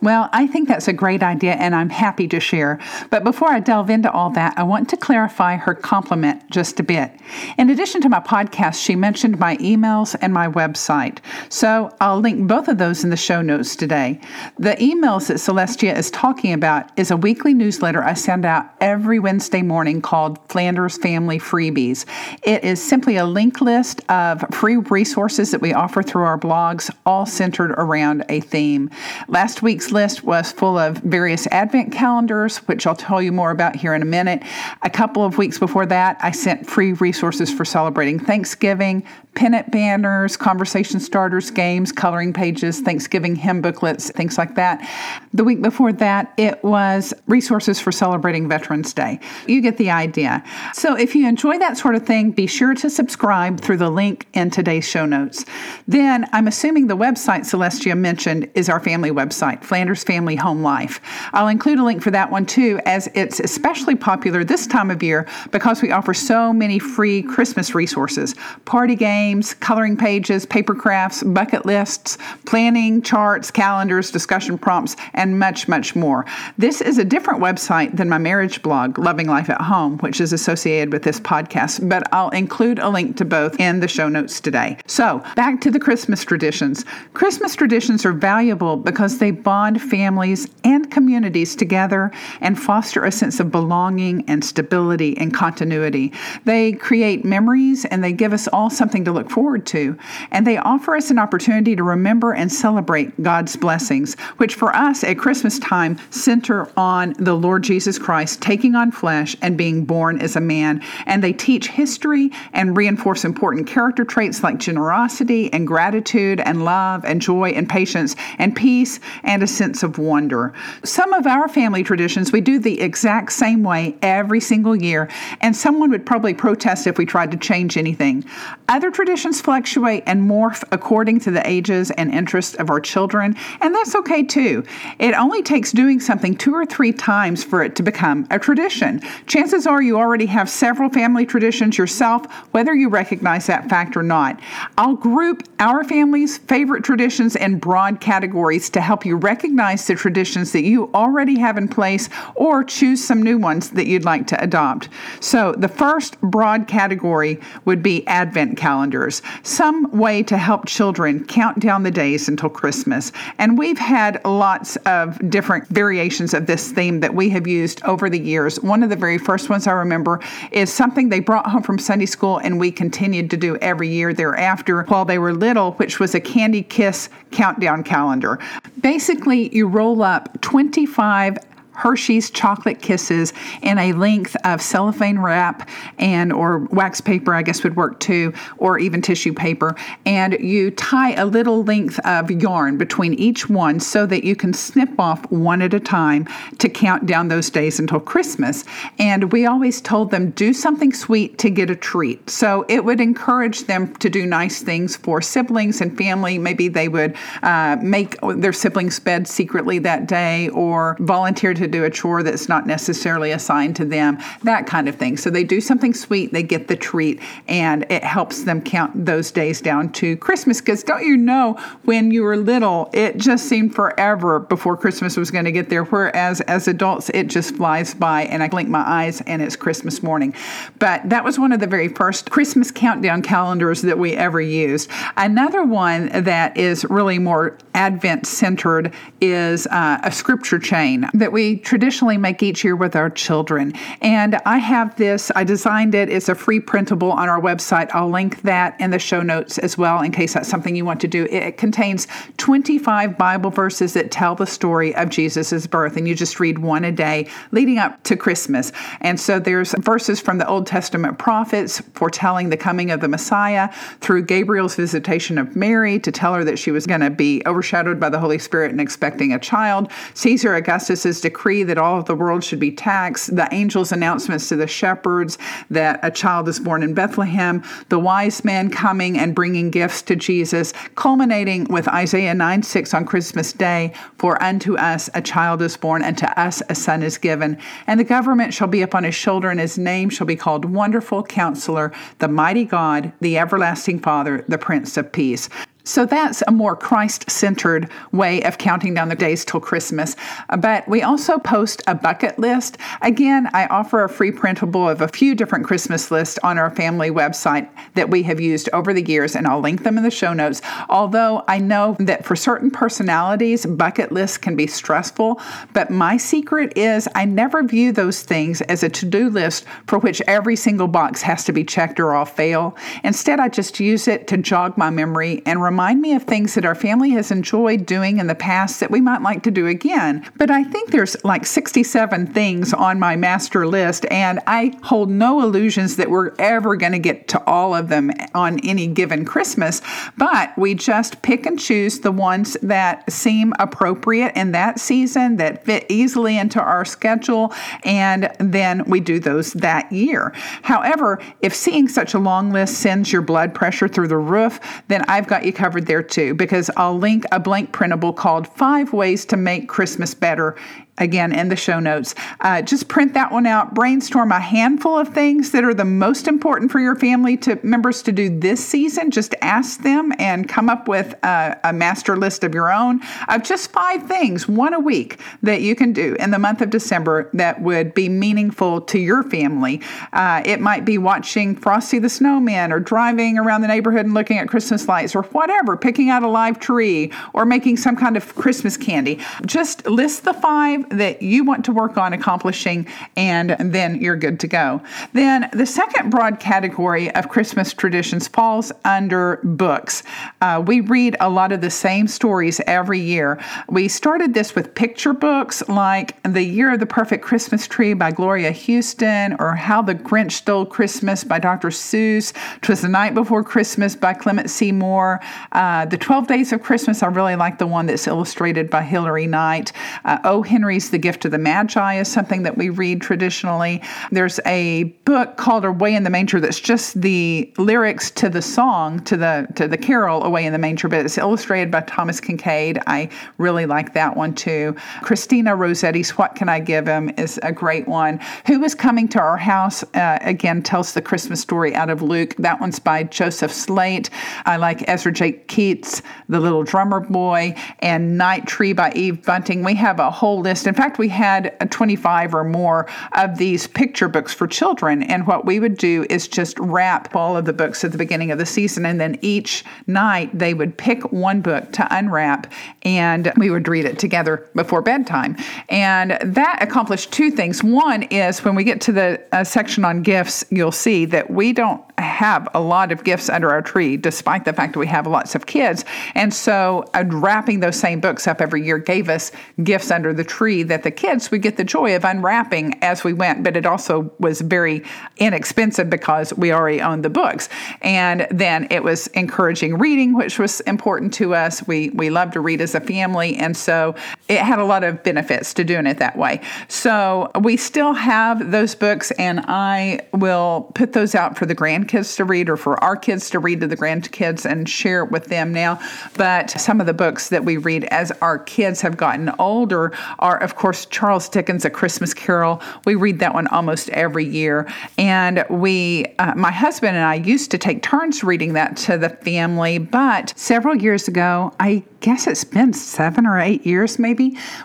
Well, 0.00 0.28
I 0.32 0.46
think 0.46 0.68
that's 0.68 0.88
a 0.88 0.92
great 0.92 1.22
idea 1.22 1.54
and 1.54 1.74
I'm 1.74 1.90
happy 1.90 2.28
to 2.28 2.40
share. 2.40 2.78
But 3.10 3.24
before 3.24 3.48
I 3.48 3.60
delve 3.60 3.90
into 3.90 4.10
all 4.10 4.30
that, 4.30 4.54
I 4.56 4.62
want 4.62 4.88
to 4.90 4.96
clarify 4.96 5.56
her 5.56 5.74
compliment 5.74 6.50
just 6.50 6.78
a 6.80 6.82
bit. 6.82 7.12
In 7.58 7.70
addition 7.70 8.00
to 8.02 8.08
my 8.08 8.20
podcast, 8.20 8.82
she 8.82 8.96
mentioned 8.96 9.38
my 9.38 9.56
emails 9.56 10.16
and 10.20 10.32
my 10.32 10.48
website. 10.48 11.18
So 11.48 11.94
I'll 12.00 12.20
link 12.20 12.46
both 12.46 12.68
of 12.68 12.78
those 12.78 13.04
in 13.04 13.10
the 13.10 13.16
show 13.16 13.42
notes 13.42 13.76
today. 13.76 14.20
The 14.58 14.74
emails 14.74 15.28
that 15.28 15.34
Celestia 15.34 15.96
is 15.96 16.10
talking 16.10 16.52
about 16.52 16.90
is 16.98 17.10
a 17.10 17.16
weekly 17.16 17.54
newsletter 17.54 18.02
I 18.02 18.14
send 18.14 18.44
out 18.44 18.70
every 18.80 19.18
Wednesday 19.18 19.62
morning 19.62 20.00
called 20.00 20.38
Flanders 20.48 20.96
Family 20.96 21.38
Freebies. 21.38 22.06
It 22.42 22.64
is 22.64 22.82
simply 22.82 23.16
a 23.16 23.24
link 23.24 23.60
list 23.60 24.00
of 24.08 24.44
free 24.52 24.76
resources 24.76 25.50
that 25.50 25.60
we 25.60 25.72
offer 25.72 26.02
through 26.02 26.24
our 26.24 26.38
blogs, 26.38 26.90
all 27.04 27.26
centered 27.26 27.72
around 27.72 28.24
a 28.28 28.40
theme. 28.40 28.90
Last 29.28 29.57
Week's 29.62 29.90
list 29.92 30.24
was 30.24 30.52
full 30.52 30.78
of 30.78 30.98
various 30.98 31.46
advent 31.48 31.92
calendars, 31.92 32.58
which 32.68 32.86
I'll 32.86 32.96
tell 32.96 33.20
you 33.20 33.32
more 33.32 33.50
about 33.50 33.76
here 33.76 33.94
in 33.94 34.02
a 34.02 34.06
minute. 34.06 34.42
A 34.82 34.90
couple 34.90 35.24
of 35.24 35.38
weeks 35.38 35.58
before 35.58 35.86
that, 35.86 36.18
I 36.20 36.30
sent 36.30 36.68
free 36.68 36.92
resources 36.94 37.52
for 37.52 37.64
celebrating 37.64 38.18
Thanksgiving, 38.18 39.04
pennant 39.38 39.70
banners, 39.70 40.36
conversation 40.36 40.98
starters, 40.98 41.52
games, 41.52 41.92
coloring 41.92 42.32
pages, 42.32 42.80
Thanksgiving 42.80 43.36
hymn 43.36 43.62
booklets, 43.62 44.10
things 44.10 44.36
like 44.36 44.56
that. 44.56 44.84
The 45.32 45.44
week 45.44 45.62
before 45.62 45.92
that, 45.92 46.34
it 46.36 46.64
was 46.64 47.14
resources 47.28 47.78
for 47.78 47.92
celebrating 47.92 48.48
Veterans 48.48 48.92
Day. 48.92 49.20
You 49.46 49.60
get 49.60 49.76
the 49.76 49.90
idea. 49.90 50.42
So 50.74 50.96
if 50.96 51.14
you 51.14 51.28
enjoy 51.28 51.56
that 51.60 51.76
sort 51.76 51.94
of 51.94 52.04
thing, 52.04 52.32
be 52.32 52.48
sure 52.48 52.74
to 52.74 52.90
subscribe 52.90 53.60
through 53.60 53.76
the 53.76 53.90
link 53.90 54.26
in 54.32 54.50
today's 54.50 54.88
show 54.88 55.06
notes. 55.06 55.44
Then 55.86 56.26
I'm 56.32 56.48
assuming 56.48 56.88
the 56.88 56.96
website 56.96 57.42
Celestia 57.42 57.96
mentioned 57.96 58.50
is 58.56 58.68
our 58.68 58.80
family 58.80 59.12
website, 59.12 59.62
Flanders 59.62 60.02
Family 60.02 60.34
Home 60.34 60.64
Life. 60.64 61.00
I'll 61.32 61.46
include 61.46 61.78
a 61.78 61.84
link 61.84 62.02
for 62.02 62.10
that 62.10 62.32
one 62.32 62.44
too, 62.44 62.80
as 62.86 63.08
it's 63.14 63.38
especially 63.38 63.94
popular 63.94 64.42
this 64.42 64.66
time 64.66 64.90
of 64.90 65.00
year 65.00 65.28
because 65.52 65.80
we 65.80 65.92
offer 65.92 66.12
so 66.12 66.52
many 66.52 66.80
free 66.80 67.22
Christmas 67.22 67.72
resources, 67.72 68.34
party 68.64 68.96
games, 68.96 69.27
games, 69.28 69.52
coloring 69.52 69.94
pages, 69.94 70.46
paper 70.46 70.74
crafts, 70.74 71.22
bucket 71.22 71.66
lists, 71.66 72.16
planning, 72.46 73.02
charts, 73.02 73.50
calendars, 73.50 74.10
discussion 74.10 74.56
prompts, 74.56 74.96
and 75.12 75.38
much, 75.38 75.68
much 75.68 75.94
more. 75.94 76.24
This 76.56 76.80
is 76.80 76.96
a 76.96 77.04
different 77.04 77.42
website 77.42 77.94
than 77.94 78.08
my 78.08 78.16
marriage 78.16 78.62
blog, 78.62 78.98
Loving 78.98 79.26
Life 79.26 79.50
at 79.50 79.60
Home, 79.60 79.98
which 79.98 80.18
is 80.18 80.32
associated 80.32 80.94
with 80.94 81.02
this 81.02 81.20
podcast, 81.20 81.86
but 81.90 82.02
I'll 82.10 82.30
include 82.30 82.78
a 82.78 82.88
link 82.88 83.18
to 83.18 83.26
both 83.26 83.60
in 83.60 83.80
the 83.80 83.88
show 83.88 84.08
notes 84.08 84.40
today. 84.40 84.78
So, 84.86 85.22
back 85.36 85.60
to 85.60 85.70
the 85.70 85.80
Christmas 85.80 86.24
traditions. 86.24 86.86
Christmas 87.12 87.54
traditions 87.54 88.06
are 88.06 88.14
valuable 88.14 88.78
because 88.78 89.18
they 89.18 89.30
bond 89.30 89.82
families 89.82 90.48
and 90.64 90.90
communities 90.90 91.54
together 91.54 92.10
and 92.40 92.58
foster 92.58 93.04
a 93.04 93.12
sense 93.12 93.40
of 93.40 93.50
belonging 93.50 94.24
and 94.26 94.42
stability 94.42 95.18
and 95.18 95.34
continuity. 95.34 96.14
They 96.46 96.72
create 96.72 97.26
memories 97.26 97.84
and 97.84 98.02
they 98.02 98.12
give 98.12 98.32
us 98.32 98.48
all 98.48 98.70
something 98.70 99.04
to 99.08 99.12
look 99.12 99.30
forward 99.30 99.66
to. 99.66 99.96
And 100.30 100.46
they 100.46 100.58
offer 100.58 100.94
us 100.94 101.10
an 101.10 101.18
opportunity 101.18 101.74
to 101.74 101.82
remember 101.82 102.32
and 102.32 102.52
celebrate 102.52 103.20
God's 103.22 103.56
blessings, 103.56 104.14
which 104.36 104.54
for 104.54 104.74
us 104.74 105.02
at 105.02 105.18
Christmas 105.18 105.58
time 105.58 105.98
center 106.10 106.70
on 106.76 107.14
the 107.18 107.34
Lord 107.34 107.62
Jesus 107.62 107.98
Christ 107.98 108.40
taking 108.40 108.74
on 108.74 108.92
flesh 108.92 109.36
and 109.42 109.56
being 109.56 109.84
born 109.84 110.20
as 110.20 110.36
a 110.36 110.40
man. 110.40 110.82
And 111.06 111.22
they 111.22 111.32
teach 111.32 111.68
history 111.68 112.30
and 112.52 112.76
reinforce 112.76 113.24
important 113.24 113.66
character 113.66 114.04
traits 114.04 114.42
like 114.42 114.58
generosity 114.58 115.52
and 115.52 115.66
gratitude 115.66 116.40
and 116.40 116.64
love 116.64 117.04
and 117.04 117.20
joy 117.20 117.50
and 117.50 117.68
patience 117.68 118.14
and 118.38 118.54
peace 118.54 119.00
and 119.22 119.42
a 119.42 119.46
sense 119.46 119.82
of 119.82 119.98
wonder. 119.98 120.52
Some 120.84 121.12
of 121.12 121.26
our 121.26 121.48
family 121.48 121.82
traditions 121.82 122.32
we 122.32 122.40
do 122.40 122.58
the 122.58 122.80
exact 122.80 123.32
same 123.32 123.62
way 123.62 123.96
every 124.02 124.40
single 124.40 124.76
year, 124.76 125.08
and 125.40 125.56
someone 125.56 125.90
would 125.90 126.04
probably 126.06 126.34
protest 126.34 126.86
if 126.86 126.98
we 126.98 127.06
tried 127.06 127.30
to 127.30 127.36
change 127.36 127.76
anything. 127.76 128.24
Other 128.68 128.90
traditions 128.98 129.40
fluctuate 129.40 130.02
and 130.06 130.28
morph 130.28 130.64
according 130.72 131.20
to 131.20 131.30
the 131.30 131.48
ages 131.48 131.92
and 131.92 132.12
interests 132.12 132.56
of 132.56 132.68
our 132.68 132.80
children, 132.80 133.36
and 133.60 133.72
that's 133.72 133.94
okay 133.94 134.24
too. 134.24 134.64
It 134.98 135.14
only 135.14 135.40
takes 135.40 135.70
doing 135.70 136.00
something 136.00 136.36
two 136.36 136.52
or 136.52 136.66
three 136.66 136.92
times 136.92 137.44
for 137.44 137.62
it 137.62 137.76
to 137.76 137.84
become 137.84 138.26
a 138.32 138.40
tradition. 138.40 139.00
Chances 139.28 139.68
are 139.68 139.80
you 139.80 139.96
already 139.96 140.26
have 140.26 140.50
several 140.50 140.90
family 140.90 141.24
traditions 141.24 141.78
yourself, 141.78 142.26
whether 142.50 142.74
you 142.74 142.88
recognize 142.88 143.46
that 143.46 143.68
fact 143.68 143.96
or 143.96 144.02
not. 144.02 144.40
I'll 144.76 144.96
group 144.96 145.44
our 145.60 145.84
family's 145.84 146.38
favorite 146.38 146.82
traditions 146.82 147.36
in 147.36 147.60
broad 147.60 148.00
categories 148.00 148.68
to 148.70 148.80
help 148.80 149.06
you 149.06 149.14
recognize 149.14 149.86
the 149.86 149.94
traditions 149.94 150.50
that 150.50 150.64
you 150.64 150.90
already 150.92 151.38
have 151.38 151.56
in 151.56 151.68
place 151.68 152.08
or 152.34 152.64
choose 152.64 153.04
some 153.04 153.22
new 153.22 153.38
ones 153.38 153.70
that 153.70 153.86
you'd 153.86 154.04
like 154.04 154.26
to 154.26 154.42
adopt. 154.42 154.88
So, 155.20 155.52
the 155.52 155.68
first 155.68 156.20
broad 156.20 156.66
category 156.66 157.38
would 157.64 157.80
be 157.80 158.04
Advent 158.08 158.56
calendar 158.56 158.87
calendars, 158.88 159.20
some 159.42 159.90
way 159.90 160.22
to 160.22 160.38
help 160.38 160.66
children 160.66 161.22
count 161.26 161.58
down 161.58 161.82
the 161.82 161.90
days 161.90 162.28
until 162.28 162.48
Christmas. 162.48 163.12
And 163.38 163.58
we've 163.58 163.78
had 163.78 164.20
lots 164.24 164.76
of 164.86 165.18
different 165.30 165.68
variations 165.68 166.32
of 166.32 166.46
this 166.46 166.72
theme 166.72 167.00
that 167.00 167.14
we 167.14 167.28
have 167.30 167.46
used 167.46 167.82
over 167.84 168.08
the 168.08 168.18
years. 168.18 168.58
One 168.60 168.82
of 168.82 168.88
the 168.88 168.96
very 168.96 169.18
first 169.18 169.50
ones 169.50 169.66
I 169.66 169.72
remember 169.72 170.20
is 170.52 170.72
something 170.72 171.10
they 171.10 171.20
brought 171.20 171.46
home 171.46 171.62
from 171.62 171.78
Sunday 171.78 172.06
school 172.06 172.38
and 172.38 172.58
we 172.58 172.70
continued 172.70 173.30
to 173.30 173.36
do 173.36 173.56
every 173.56 173.88
year 173.88 174.14
thereafter 174.14 174.84
while 174.84 175.04
they 175.04 175.18
were 175.18 175.34
little, 175.34 175.72
which 175.72 176.00
was 176.00 176.14
a 176.14 176.20
candy 176.20 176.62
kiss 176.62 177.10
countdown 177.30 177.84
calendar. 177.84 178.38
Basically, 178.80 179.54
you 179.54 179.68
roll 179.68 180.02
up 180.02 180.40
25 180.40 181.36
Hershey's 181.78 182.30
chocolate 182.30 182.82
kisses 182.82 183.32
in 183.62 183.78
a 183.78 183.92
length 183.92 184.36
of 184.44 184.60
cellophane 184.60 185.20
wrap 185.20 185.68
and 185.98 186.32
or 186.32 186.58
wax 186.70 187.00
paper 187.00 187.32
I 187.32 187.42
guess 187.42 187.62
would 187.62 187.76
work 187.76 188.00
too 188.00 188.32
or 188.58 188.80
even 188.80 189.00
tissue 189.00 189.32
paper. 189.32 189.76
And 190.04 190.32
you 190.40 190.72
tie 190.72 191.12
a 191.14 191.24
little 191.24 191.62
length 191.62 192.00
of 192.00 192.30
yarn 192.30 192.78
between 192.78 193.14
each 193.14 193.48
one 193.48 193.78
so 193.78 194.06
that 194.06 194.24
you 194.24 194.34
can 194.34 194.52
snip 194.52 194.98
off 194.98 195.30
one 195.30 195.62
at 195.62 195.72
a 195.72 195.78
time 195.78 196.26
to 196.58 196.68
count 196.68 197.06
down 197.06 197.28
those 197.28 197.48
days 197.48 197.78
until 197.78 198.00
Christmas. 198.00 198.64
And 198.98 199.32
we 199.32 199.46
always 199.46 199.80
told 199.80 200.10
them 200.10 200.30
do 200.30 200.52
something 200.52 200.92
sweet 200.92 201.38
to 201.38 201.48
get 201.48 201.70
a 201.70 201.76
treat. 201.76 202.28
So 202.28 202.64
it 202.68 202.84
would 202.84 203.00
encourage 203.00 203.64
them 203.64 203.94
to 203.96 204.10
do 204.10 204.26
nice 204.26 204.62
things 204.62 204.96
for 204.96 205.22
siblings 205.22 205.80
and 205.80 205.96
family. 205.96 206.38
Maybe 206.38 206.66
they 206.66 206.88
would 206.88 207.16
uh, 207.44 207.76
make 207.80 208.16
their 208.20 208.52
siblings 208.52 208.98
bed 208.98 209.28
secretly 209.28 209.78
that 209.80 210.08
day 210.08 210.48
or 210.48 210.96
volunteer 210.98 211.54
to 211.54 211.67
do 211.68 211.84
a 211.84 211.90
chore 211.90 212.22
that's 212.22 212.48
not 212.48 212.66
necessarily 212.66 213.30
assigned 213.30 213.76
to 213.76 213.84
them, 213.84 214.18
that 214.42 214.66
kind 214.66 214.88
of 214.88 214.96
thing. 214.96 215.16
So 215.16 215.30
they 215.30 215.44
do 215.44 215.60
something 215.60 215.94
sweet, 215.94 216.32
they 216.32 216.42
get 216.42 216.68
the 216.68 216.76
treat, 216.76 217.20
and 217.46 217.84
it 217.90 218.04
helps 218.04 218.44
them 218.44 218.60
count 218.60 219.06
those 219.06 219.30
days 219.30 219.60
down 219.60 219.92
to 219.92 220.16
Christmas. 220.16 220.60
Because 220.60 220.82
don't 220.82 221.04
you 221.04 221.16
know, 221.16 221.54
when 221.84 222.10
you 222.10 222.22
were 222.22 222.36
little, 222.36 222.90
it 222.92 223.18
just 223.18 223.48
seemed 223.48 223.74
forever 223.74 224.38
before 224.38 224.76
Christmas 224.76 225.16
was 225.16 225.30
going 225.30 225.44
to 225.44 225.52
get 225.52 225.68
there. 225.68 225.84
Whereas 225.84 226.40
as 226.42 226.68
adults, 226.68 227.10
it 227.10 227.28
just 227.28 227.56
flies 227.56 227.94
by, 227.94 228.22
and 228.24 228.42
I 228.42 228.48
blink 228.48 228.68
my 228.68 228.86
eyes 228.86 229.20
and 229.22 229.42
it's 229.42 229.56
Christmas 229.56 230.02
morning. 230.02 230.34
But 230.78 231.08
that 231.08 231.24
was 231.24 231.38
one 231.38 231.52
of 231.52 231.60
the 231.60 231.66
very 231.66 231.88
first 231.88 232.30
Christmas 232.30 232.70
countdown 232.70 233.22
calendars 233.22 233.82
that 233.82 233.98
we 233.98 234.14
ever 234.14 234.40
used. 234.40 234.90
Another 235.16 235.64
one 235.64 236.08
that 236.24 236.56
is 236.56 236.84
really 236.86 237.18
more 237.18 237.56
Advent 237.74 238.26
centered 238.26 238.92
is 239.20 239.66
uh, 239.68 240.00
a 240.02 240.10
scripture 240.10 240.58
chain 240.58 241.08
that 241.14 241.32
we 241.32 241.47
traditionally 241.56 242.18
make 242.18 242.42
each 242.42 242.64
year 242.64 242.76
with 242.76 242.94
our 242.94 243.10
children. 243.10 243.72
And 244.00 244.40
I 244.44 244.58
have 244.58 244.96
this, 244.96 245.32
I 245.34 245.44
designed 245.44 245.94
it, 245.94 246.08
it's 246.08 246.28
a 246.28 246.34
free 246.34 246.60
printable 246.60 247.10
on 247.12 247.28
our 247.28 247.40
website. 247.40 247.90
I'll 247.94 248.10
link 248.10 248.42
that 248.42 248.80
in 248.80 248.90
the 248.90 248.98
show 248.98 249.22
notes 249.22 249.58
as 249.58 249.78
well 249.78 250.02
in 250.02 250.12
case 250.12 250.34
that's 250.34 250.48
something 250.48 250.76
you 250.76 250.84
want 250.84 251.00
to 251.00 251.08
do. 251.08 251.24
It 251.26 251.56
contains 251.56 252.06
25 252.36 253.18
Bible 253.18 253.50
verses 253.50 253.94
that 253.94 254.10
tell 254.10 254.34
the 254.34 254.46
story 254.46 254.94
of 254.94 255.08
Jesus' 255.08 255.66
birth, 255.66 255.96
and 255.96 256.06
you 256.06 256.14
just 256.14 256.40
read 256.40 256.58
one 256.58 256.84
a 256.84 256.92
day 256.92 257.28
leading 257.50 257.78
up 257.78 258.02
to 258.04 258.16
Christmas. 258.16 258.72
And 259.00 259.18
so 259.18 259.38
there's 259.38 259.74
verses 259.78 260.20
from 260.20 260.38
the 260.38 260.46
Old 260.46 260.66
Testament 260.66 261.18
prophets 261.18 261.80
foretelling 261.94 262.50
the 262.50 262.56
coming 262.56 262.90
of 262.90 263.00
the 263.00 263.08
Messiah 263.08 263.70
through 264.00 264.22
Gabriel's 264.22 264.74
visitation 264.74 265.38
of 265.38 265.56
Mary 265.56 265.98
to 265.98 266.12
tell 266.12 266.34
her 266.34 266.44
that 266.44 266.58
she 266.58 266.70
was 266.70 266.86
going 266.86 267.00
to 267.00 267.10
be 267.10 267.42
overshadowed 267.46 267.98
by 267.98 268.08
the 268.08 268.18
Holy 268.18 268.38
Spirit 268.38 268.70
and 268.70 268.80
expecting 268.80 269.32
a 269.32 269.38
child, 269.38 269.90
Caesar 270.14 270.54
Augustus's 270.54 271.20
decree 271.20 271.37
that 271.38 271.78
all 271.78 271.98
of 271.98 272.04
the 272.06 272.16
world 272.16 272.42
should 272.42 272.58
be 272.58 272.72
taxed, 272.72 273.34
the 273.36 273.52
angel's 273.54 273.92
announcements 273.92 274.48
to 274.48 274.56
the 274.56 274.66
shepherds 274.66 275.38
that 275.70 276.00
a 276.02 276.10
child 276.10 276.48
is 276.48 276.58
born 276.58 276.82
in 276.82 276.94
Bethlehem, 276.94 277.62
the 277.90 277.98
wise 277.98 278.44
men 278.44 278.70
coming 278.70 279.16
and 279.16 279.36
bringing 279.36 279.70
gifts 279.70 280.02
to 280.02 280.16
Jesus, 280.16 280.72
culminating 280.96 281.64
with 281.64 281.86
Isaiah 281.88 282.34
9 282.34 282.62
6 282.64 282.92
on 282.92 283.04
Christmas 283.04 283.52
Day, 283.52 283.92
for 284.18 284.42
unto 284.42 284.76
us 284.76 285.08
a 285.14 285.22
child 285.22 285.62
is 285.62 285.76
born, 285.76 286.02
and 286.02 286.18
to 286.18 286.40
us 286.40 286.60
a 286.68 286.74
son 286.74 287.02
is 287.02 287.16
given, 287.18 287.56
and 287.86 288.00
the 288.00 288.04
government 288.04 288.52
shall 288.52 288.68
be 288.68 288.82
upon 288.82 289.04
his 289.04 289.14
shoulder, 289.14 289.48
and 289.48 289.60
his 289.60 289.78
name 289.78 290.10
shall 290.10 290.26
be 290.26 290.36
called 290.36 290.64
Wonderful 290.64 291.22
Counselor, 291.22 291.92
the 292.18 292.28
Mighty 292.28 292.64
God, 292.64 293.12
the 293.20 293.38
Everlasting 293.38 294.00
Father, 294.00 294.44
the 294.48 294.58
Prince 294.58 294.96
of 294.96 295.12
Peace. 295.12 295.48
So 295.88 296.04
that's 296.04 296.42
a 296.46 296.52
more 296.52 296.76
Christ 296.76 297.30
centered 297.30 297.90
way 298.12 298.42
of 298.42 298.58
counting 298.58 298.92
down 298.92 299.08
the 299.08 299.14
days 299.14 299.42
till 299.42 299.58
Christmas. 299.58 300.16
But 300.58 300.86
we 300.86 301.00
also 301.00 301.38
post 301.38 301.82
a 301.86 301.94
bucket 301.94 302.38
list. 302.38 302.76
Again, 303.00 303.48
I 303.54 303.64
offer 303.68 304.04
a 304.04 304.08
free 304.08 304.30
printable 304.30 304.86
of 304.86 305.00
a 305.00 305.08
few 305.08 305.34
different 305.34 305.64
Christmas 305.64 306.10
lists 306.10 306.38
on 306.42 306.58
our 306.58 306.68
family 306.68 307.10
website 307.10 307.70
that 307.94 308.10
we 308.10 308.22
have 308.24 308.38
used 308.38 308.68
over 308.74 308.92
the 308.92 309.02
years, 309.02 309.34
and 309.34 309.46
I'll 309.46 309.60
link 309.60 309.82
them 309.82 309.96
in 309.96 310.04
the 310.04 310.10
show 310.10 310.34
notes. 310.34 310.60
Although 310.90 311.42
I 311.48 311.58
know 311.58 311.96
that 312.00 312.26
for 312.26 312.36
certain 312.36 312.70
personalities, 312.70 313.64
bucket 313.64 314.12
lists 314.12 314.36
can 314.36 314.56
be 314.56 314.66
stressful, 314.66 315.40
but 315.72 315.90
my 315.90 316.18
secret 316.18 316.76
is 316.76 317.08
I 317.14 317.24
never 317.24 317.62
view 317.62 317.92
those 317.92 318.22
things 318.22 318.60
as 318.60 318.82
a 318.82 318.90
to 318.90 319.06
do 319.06 319.30
list 319.30 319.64
for 319.86 319.98
which 319.98 320.20
every 320.26 320.54
single 320.54 320.88
box 320.88 321.22
has 321.22 321.44
to 321.44 321.52
be 321.54 321.64
checked 321.64 321.98
or 321.98 322.14
I'll 322.14 322.26
fail. 322.26 322.76
Instead, 323.04 323.40
I 323.40 323.48
just 323.48 323.80
use 323.80 324.06
it 324.06 324.26
to 324.26 324.36
jog 324.36 324.76
my 324.76 324.90
memory 324.90 325.42
and 325.46 325.62
remind 325.62 325.77
remind 325.78 326.02
me 326.02 326.12
of 326.12 326.24
things 326.24 326.56
that 326.56 326.64
our 326.64 326.74
family 326.74 327.10
has 327.10 327.30
enjoyed 327.30 327.86
doing 327.86 328.18
in 328.18 328.26
the 328.26 328.34
past 328.34 328.80
that 328.80 328.90
we 328.90 329.00
might 329.00 329.22
like 329.22 329.44
to 329.44 329.50
do 329.52 329.68
again. 329.68 330.28
But 330.36 330.50
I 330.50 330.64
think 330.64 330.90
there's 330.90 331.16
like 331.22 331.46
67 331.46 332.26
things 332.32 332.74
on 332.74 332.98
my 332.98 333.14
master 333.14 333.64
list, 333.64 334.04
and 334.10 334.40
I 334.48 334.76
hold 334.82 335.08
no 335.08 335.40
illusions 335.40 335.94
that 335.94 336.10
we're 336.10 336.32
ever 336.40 336.74
going 336.74 336.94
to 336.94 336.98
get 336.98 337.28
to 337.28 337.44
all 337.44 337.76
of 337.76 337.90
them 337.90 338.10
on 338.34 338.58
any 338.64 338.88
given 338.88 339.24
Christmas. 339.24 339.80
But 340.16 340.58
we 340.58 340.74
just 340.74 341.22
pick 341.22 341.46
and 341.46 341.56
choose 341.60 342.00
the 342.00 342.10
ones 342.10 342.56
that 342.60 343.08
seem 343.12 343.52
appropriate 343.60 344.32
in 344.34 344.50
that 344.50 344.80
season, 344.80 345.36
that 345.36 345.64
fit 345.64 345.86
easily 345.88 346.38
into 346.38 346.60
our 346.60 346.84
schedule, 346.84 347.54
and 347.84 348.32
then 348.40 348.82
we 348.90 348.98
do 348.98 349.20
those 349.20 349.52
that 349.52 349.92
year. 349.92 350.32
However, 350.62 351.20
if 351.40 351.54
seeing 351.54 351.86
such 351.86 352.14
a 352.14 352.18
long 352.18 352.50
list 352.50 352.80
sends 352.80 353.12
your 353.12 353.22
blood 353.22 353.54
pressure 353.54 353.86
through 353.86 354.08
the 354.08 354.18
roof, 354.18 354.58
then 354.88 355.04
I've 355.06 355.28
got 355.28 355.44
you 355.44 355.52
covered 355.52 355.67
covered 355.68 355.84
there 355.84 356.02
too, 356.02 356.32
because 356.32 356.70
I'll 356.78 356.98
link 356.98 357.26
a 357.30 357.38
blank 357.38 357.72
printable 357.72 358.14
called 358.14 358.48
Five 358.48 358.94
Ways 358.94 359.26
to 359.26 359.36
Make 359.36 359.68
Christmas 359.68 360.14
Better 360.14 360.56
again 360.98 361.32
in 361.32 361.48
the 361.48 361.56
show 361.56 361.80
notes. 361.80 362.14
Uh, 362.40 362.62
just 362.62 362.88
print 362.88 363.14
that 363.14 363.32
one 363.32 363.46
out. 363.46 363.74
Brainstorm 363.74 364.32
a 364.32 364.40
handful 364.40 364.98
of 364.98 365.08
things 365.08 365.52
that 365.52 365.64
are 365.64 365.74
the 365.74 365.84
most 365.84 366.28
important 366.28 366.70
for 366.70 366.80
your 366.80 366.96
family 366.96 367.36
to 367.38 367.58
members 367.62 368.02
to 368.02 368.12
do 368.12 368.38
this 368.38 368.64
season. 368.64 369.10
Just 369.10 369.34
ask 369.40 369.82
them 369.82 370.12
and 370.18 370.48
come 370.48 370.68
up 370.68 370.88
with 370.88 371.14
a, 371.24 371.58
a 371.64 371.72
master 371.72 372.16
list 372.16 372.44
of 372.44 372.54
your 372.54 372.72
own 372.72 373.00
of 373.28 373.42
just 373.42 373.70
five 373.70 374.06
things, 374.06 374.48
one 374.48 374.74
a 374.74 374.80
week, 374.80 375.20
that 375.42 375.62
you 375.62 375.74
can 375.74 375.92
do 375.92 376.16
in 376.18 376.30
the 376.30 376.38
month 376.38 376.60
of 376.60 376.70
December 376.70 377.30
that 377.34 377.60
would 377.62 377.94
be 377.94 378.08
meaningful 378.08 378.80
to 378.80 378.98
your 378.98 379.22
family. 379.22 379.80
Uh, 380.12 380.42
it 380.44 380.60
might 380.60 380.84
be 380.84 380.98
watching 380.98 381.54
Frosty 381.54 381.98
the 381.98 382.08
Snowman 382.08 382.72
or 382.72 382.80
driving 382.80 383.38
around 383.38 383.60
the 383.60 383.68
neighborhood 383.68 384.04
and 384.04 384.14
looking 384.14 384.38
at 384.38 384.48
Christmas 384.48 384.88
lights 384.88 385.14
or 385.14 385.22
whatever, 385.22 385.76
picking 385.76 386.10
out 386.10 386.22
a 386.22 386.28
live 386.28 386.58
tree 386.58 387.12
or 387.32 387.44
making 387.44 387.76
some 387.76 387.96
kind 387.96 388.16
of 388.16 388.34
Christmas 388.34 388.76
candy. 388.76 389.20
Just 389.46 389.86
list 389.86 390.24
the 390.24 390.34
five 390.34 390.87
that 390.90 391.22
you 391.22 391.44
want 391.44 391.64
to 391.66 391.72
work 391.72 391.96
on 391.96 392.12
accomplishing, 392.12 392.86
and 393.16 393.56
then 393.58 394.00
you're 394.00 394.16
good 394.16 394.40
to 394.40 394.46
go. 394.46 394.80
Then 395.12 395.48
the 395.52 395.66
second 395.66 396.10
broad 396.10 396.40
category 396.40 397.14
of 397.14 397.28
Christmas 397.28 397.72
traditions 397.72 398.28
falls 398.28 398.72
under 398.84 399.40
books. 399.42 400.02
Uh, 400.40 400.62
we 400.66 400.80
read 400.80 401.16
a 401.20 401.28
lot 401.28 401.52
of 401.52 401.60
the 401.60 401.70
same 401.70 402.06
stories 402.08 402.60
every 402.66 403.00
year. 403.00 403.38
We 403.68 403.88
started 403.88 404.34
this 404.34 404.54
with 404.54 404.74
picture 404.74 405.12
books 405.12 405.66
like 405.68 406.20
The 406.22 406.42
Year 406.42 406.72
of 406.72 406.80
the 406.80 406.86
Perfect 406.86 407.24
Christmas 407.24 407.66
Tree 407.66 407.94
by 407.94 408.10
Gloria 408.10 408.50
Houston, 408.50 409.36
or 409.38 409.54
How 409.54 409.82
the 409.82 409.94
Grinch 409.94 410.32
Stole 410.32 410.66
Christmas 410.66 411.24
by 411.24 411.38
Dr. 411.38 411.68
Seuss, 411.68 412.32
Twas 412.62 412.82
the 412.82 412.88
Night 412.88 413.14
Before 413.14 413.42
Christmas 413.42 413.96
by 413.96 414.14
Clement 414.14 414.50
C. 414.50 414.72
Moore, 414.72 415.20
uh, 415.52 415.84
The 415.86 415.98
12 415.98 416.26
Days 416.26 416.52
of 416.52 416.62
Christmas. 416.62 417.02
I 417.02 417.08
really 417.08 417.36
like 417.36 417.58
the 417.58 417.66
one 417.66 417.86
that's 417.86 418.06
illustrated 418.06 418.70
by 418.70 418.82
Hilary 418.82 419.26
Knight. 419.26 419.72
Uh, 420.04 420.18
o. 420.24 420.42
The 420.86 420.98
Gift 420.98 421.24
of 421.24 421.32
the 421.32 421.38
Magi 421.38 421.94
is 421.94 422.06
something 422.06 422.44
that 422.44 422.56
we 422.56 422.70
read 422.70 423.00
traditionally. 423.00 423.82
There's 424.12 424.38
a 424.46 424.84
book 425.04 425.36
called 425.36 425.64
Away 425.64 425.94
in 425.94 426.04
the 426.04 426.10
Manger 426.10 426.38
that's 426.38 426.60
just 426.60 427.00
the 427.00 427.52
lyrics 427.58 428.10
to 428.12 428.28
the 428.28 428.40
song, 428.40 429.02
to 429.04 429.16
the 429.16 429.48
to 429.56 429.66
the 429.66 429.76
carol 429.76 430.22
Away 430.22 430.46
in 430.46 430.52
the 430.52 430.58
Manger, 430.58 430.88
but 430.88 431.04
it's 431.04 431.18
illustrated 431.18 431.70
by 431.70 431.80
Thomas 431.80 432.20
Kinkade. 432.20 432.80
I 432.86 433.08
really 433.38 433.66
like 433.66 433.94
that 433.94 434.16
one 434.16 434.34
too. 434.34 434.76
Christina 435.02 435.56
Rossetti's 435.56 436.16
What 436.16 436.36
Can 436.36 436.48
I 436.48 436.60
Give 436.60 436.86
Him 436.86 437.10
is 437.18 437.40
a 437.42 437.50
great 437.50 437.88
one. 437.88 438.20
Who 438.46 438.62
is 438.62 438.74
Coming 438.74 439.08
to 439.08 439.18
Our 439.18 439.36
House, 439.36 439.82
uh, 439.94 440.18
again, 440.20 440.62
tells 440.62 440.92
the 440.92 441.02
Christmas 441.02 441.40
story 441.40 441.74
out 441.74 441.90
of 441.90 442.02
Luke. 442.02 442.36
That 442.36 442.60
one's 442.60 442.78
by 442.78 443.02
Joseph 443.02 443.52
Slate. 443.52 444.10
I 444.46 444.56
like 444.56 444.88
Ezra 444.88 445.12
J. 445.12 445.32
Keats, 445.32 446.02
The 446.28 446.38
Little 446.38 446.62
Drummer 446.62 447.00
Boy, 447.00 447.56
and 447.80 448.16
Night 448.16 448.46
Tree 448.46 448.72
by 448.72 448.92
Eve 448.94 449.24
Bunting. 449.24 449.64
We 449.64 449.74
have 449.74 449.98
a 449.98 450.10
whole 450.10 450.40
list. 450.40 450.67
In 450.68 450.74
fact, 450.74 450.98
we 450.98 451.08
had 451.08 451.70
25 451.70 452.34
or 452.34 452.44
more 452.44 452.86
of 453.12 453.38
these 453.38 453.66
picture 453.66 454.08
books 454.08 454.32
for 454.32 454.46
children. 454.46 455.02
And 455.02 455.26
what 455.26 455.44
we 455.44 455.58
would 455.58 455.76
do 455.76 456.06
is 456.08 456.28
just 456.28 456.58
wrap 456.58 457.16
all 457.16 457.36
of 457.36 457.44
the 457.44 457.52
books 457.52 457.84
at 457.84 457.92
the 457.92 457.98
beginning 457.98 458.30
of 458.30 458.38
the 458.38 458.46
season. 458.46 458.86
And 458.86 459.00
then 459.00 459.18
each 459.22 459.64
night 459.86 460.36
they 460.38 460.54
would 460.54 460.76
pick 460.76 461.12
one 461.12 461.40
book 461.40 461.72
to 461.72 461.86
unwrap 461.90 462.52
and 462.82 463.32
we 463.36 463.50
would 463.50 463.66
read 463.66 463.84
it 463.84 463.98
together 463.98 464.48
before 464.54 464.82
bedtime. 464.82 465.36
And 465.68 466.18
that 466.22 466.58
accomplished 466.62 467.12
two 467.12 467.30
things. 467.30 467.64
One 467.64 468.04
is 468.04 468.44
when 468.44 468.54
we 468.54 468.64
get 468.64 468.80
to 468.82 468.92
the 468.92 469.22
uh, 469.32 469.44
section 469.44 469.84
on 469.84 470.02
gifts, 470.02 470.44
you'll 470.50 470.72
see 470.72 471.04
that 471.06 471.30
we 471.30 471.52
don't 471.52 471.82
have 472.00 472.48
a 472.54 472.60
lot 472.60 472.92
of 472.92 473.04
gifts 473.04 473.28
under 473.28 473.50
our 473.50 473.62
tree, 473.62 473.96
despite 473.96 474.44
the 474.44 474.52
fact 474.52 474.72
that 474.74 474.78
we 474.78 474.86
have 474.86 475.06
lots 475.06 475.34
of 475.34 475.46
kids. 475.46 475.84
And 476.14 476.32
so, 476.32 476.84
uh, 476.94 477.04
wrapping 477.06 477.60
those 477.60 477.76
same 477.76 478.00
books 478.00 478.26
up 478.26 478.40
every 478.40 478.64
year 478.64 478.78
gave 478.78 479.08
us 479.08 479.32
gifts 479.62 479.90
under 479.90 480.12
the 480.12 480.24
tree 480.24 480.57
that 480.64 480.82
the 480.82 480.90
kids 480.90 481.30
would 481.30 481.42
get 481.42 481.56
the 481.56 481.64
joy 481.64 481.94
of 481.96 482.04
unwrapping 482.04 482.82
as 482.82 483.04
we 483.04 483.12
went. 483.12 483.42
But 483.42 483.56
it 483.56 483.66
also 483.66 484.10
was 484.18 484.40
very 484.40 484.84
inexpensive 485.16 485.90
because 485.90 486.32
we 486.34 486.52
already 486.52 486.80
owned 486.80 487.04
the 487.04 487.10
books. 487.10 487.48
And 487.82 488.26
then 488.30 488.66
it 488.70 488.82
was 488.82 489.06
encouraging 489.08 489.78
reading, 489.78 490.14
which 490.14 490.38
was 490.38 490.60
important 490.60 491.12
to 491.14 491.34
us. 491.34 491.66
We 491.66 491.90
we 491.90 492.10
love 492.10 492.32
to 492.32 492.40
read 492.40 492.60
as 492.60 492.74
a 492.74 492.80
family, 492.80 493.36
and 493.36 493.56
so 493.56 493.94
it 494.28 494.40
had 494.40 494.58
a 494.58 494.64
lot 494.64 494.84
of 494.84 495.02
benefits 495.02 495.54
to 495.54 495.64
doing 495.64 495.86
it 495.86 495.98
that 495.98 496.16
way. 496.16 496.40
So 496.68 497.30
we 497.40 497.56
still 497.56 497.94
have 497.94 498.50
those 498.50 498.74
books, 498.74 499.10
and 499.12 499.40
I 499.48 500.00
will 500.12 500.70
put 500.74 500.92
those 500.92 501.14
out 501.14 501.38
for 501.38 501.46
the 501.46 501.54
grandkids 501.54 502.16
to 502.16 502.24
read 502.24 502.50
or 502.50 502.56
for 502.56 502.82
our 502.84 502.96
kids 502.96 503.30
to 503.30 503.38
read 503.38 503.60
to 503.60 503.66
the 503.66 503.76
grandkids 503.76 504.44
and 504.44 504.68
share 504.68 505.04
it 505.04 505.10
with 505.10 505.26
them 505.26 505.52
now. 505.52 505.80
But 506.16 506.50
some 506.50 506.80
of 506.80 506.86
the 506.86 506.92
books 506.92 507.30
that 507.30 507.44
we 507.44 507.56
read 507.56 507.84
as 507.84 508.12
our 508.20 508.38
kids 508.38 508.80
have 508.82 508.96
gotten 508.96 509.30
older 509.38 509.92
are, 510.18 510.36
of 510.42 510.56
course, 510.56 510.86
Charles 510.86 511.28
Dickens' 511.28 511.64
A 511.64 511.70
Christmas 511.70 512.12
Carol. 512.12 512.60
We 512.84 512.94
read 512.94 513.18
that 513.20 513.32
one 513.32 513.46
almost 513.48 513.88
every 513.90 514.26
year. 514.26 514.70
And 514.98 515.44
we, 515.48 516.06
uh, 516.18 516.34
my 516.36 516.50
husband 516.50 516.96
and 516.96 517.04
I 517.04 517.14
used 517.14 517.50
to 517.52 517.58
take 517.58 517.82
turns 517.82 518.22
reading 518.22 518.52
that 518.54 518.76
to 518.78 518.98
the 518.98 519.08
family, 519.08 519.78
but 519.78 520.34
several 520.36 520.74
years 520.74 521.08
ago, 521.08 521.54
I 521.58 521.82
guess 522.00 522.26
it's 522.26 522.44
been 522.44 522.72
seven 522.72 523.26
or 523.26 523.40
eight 523.40 523.66
years 523.66 523.98
maybe, 523.98 524.17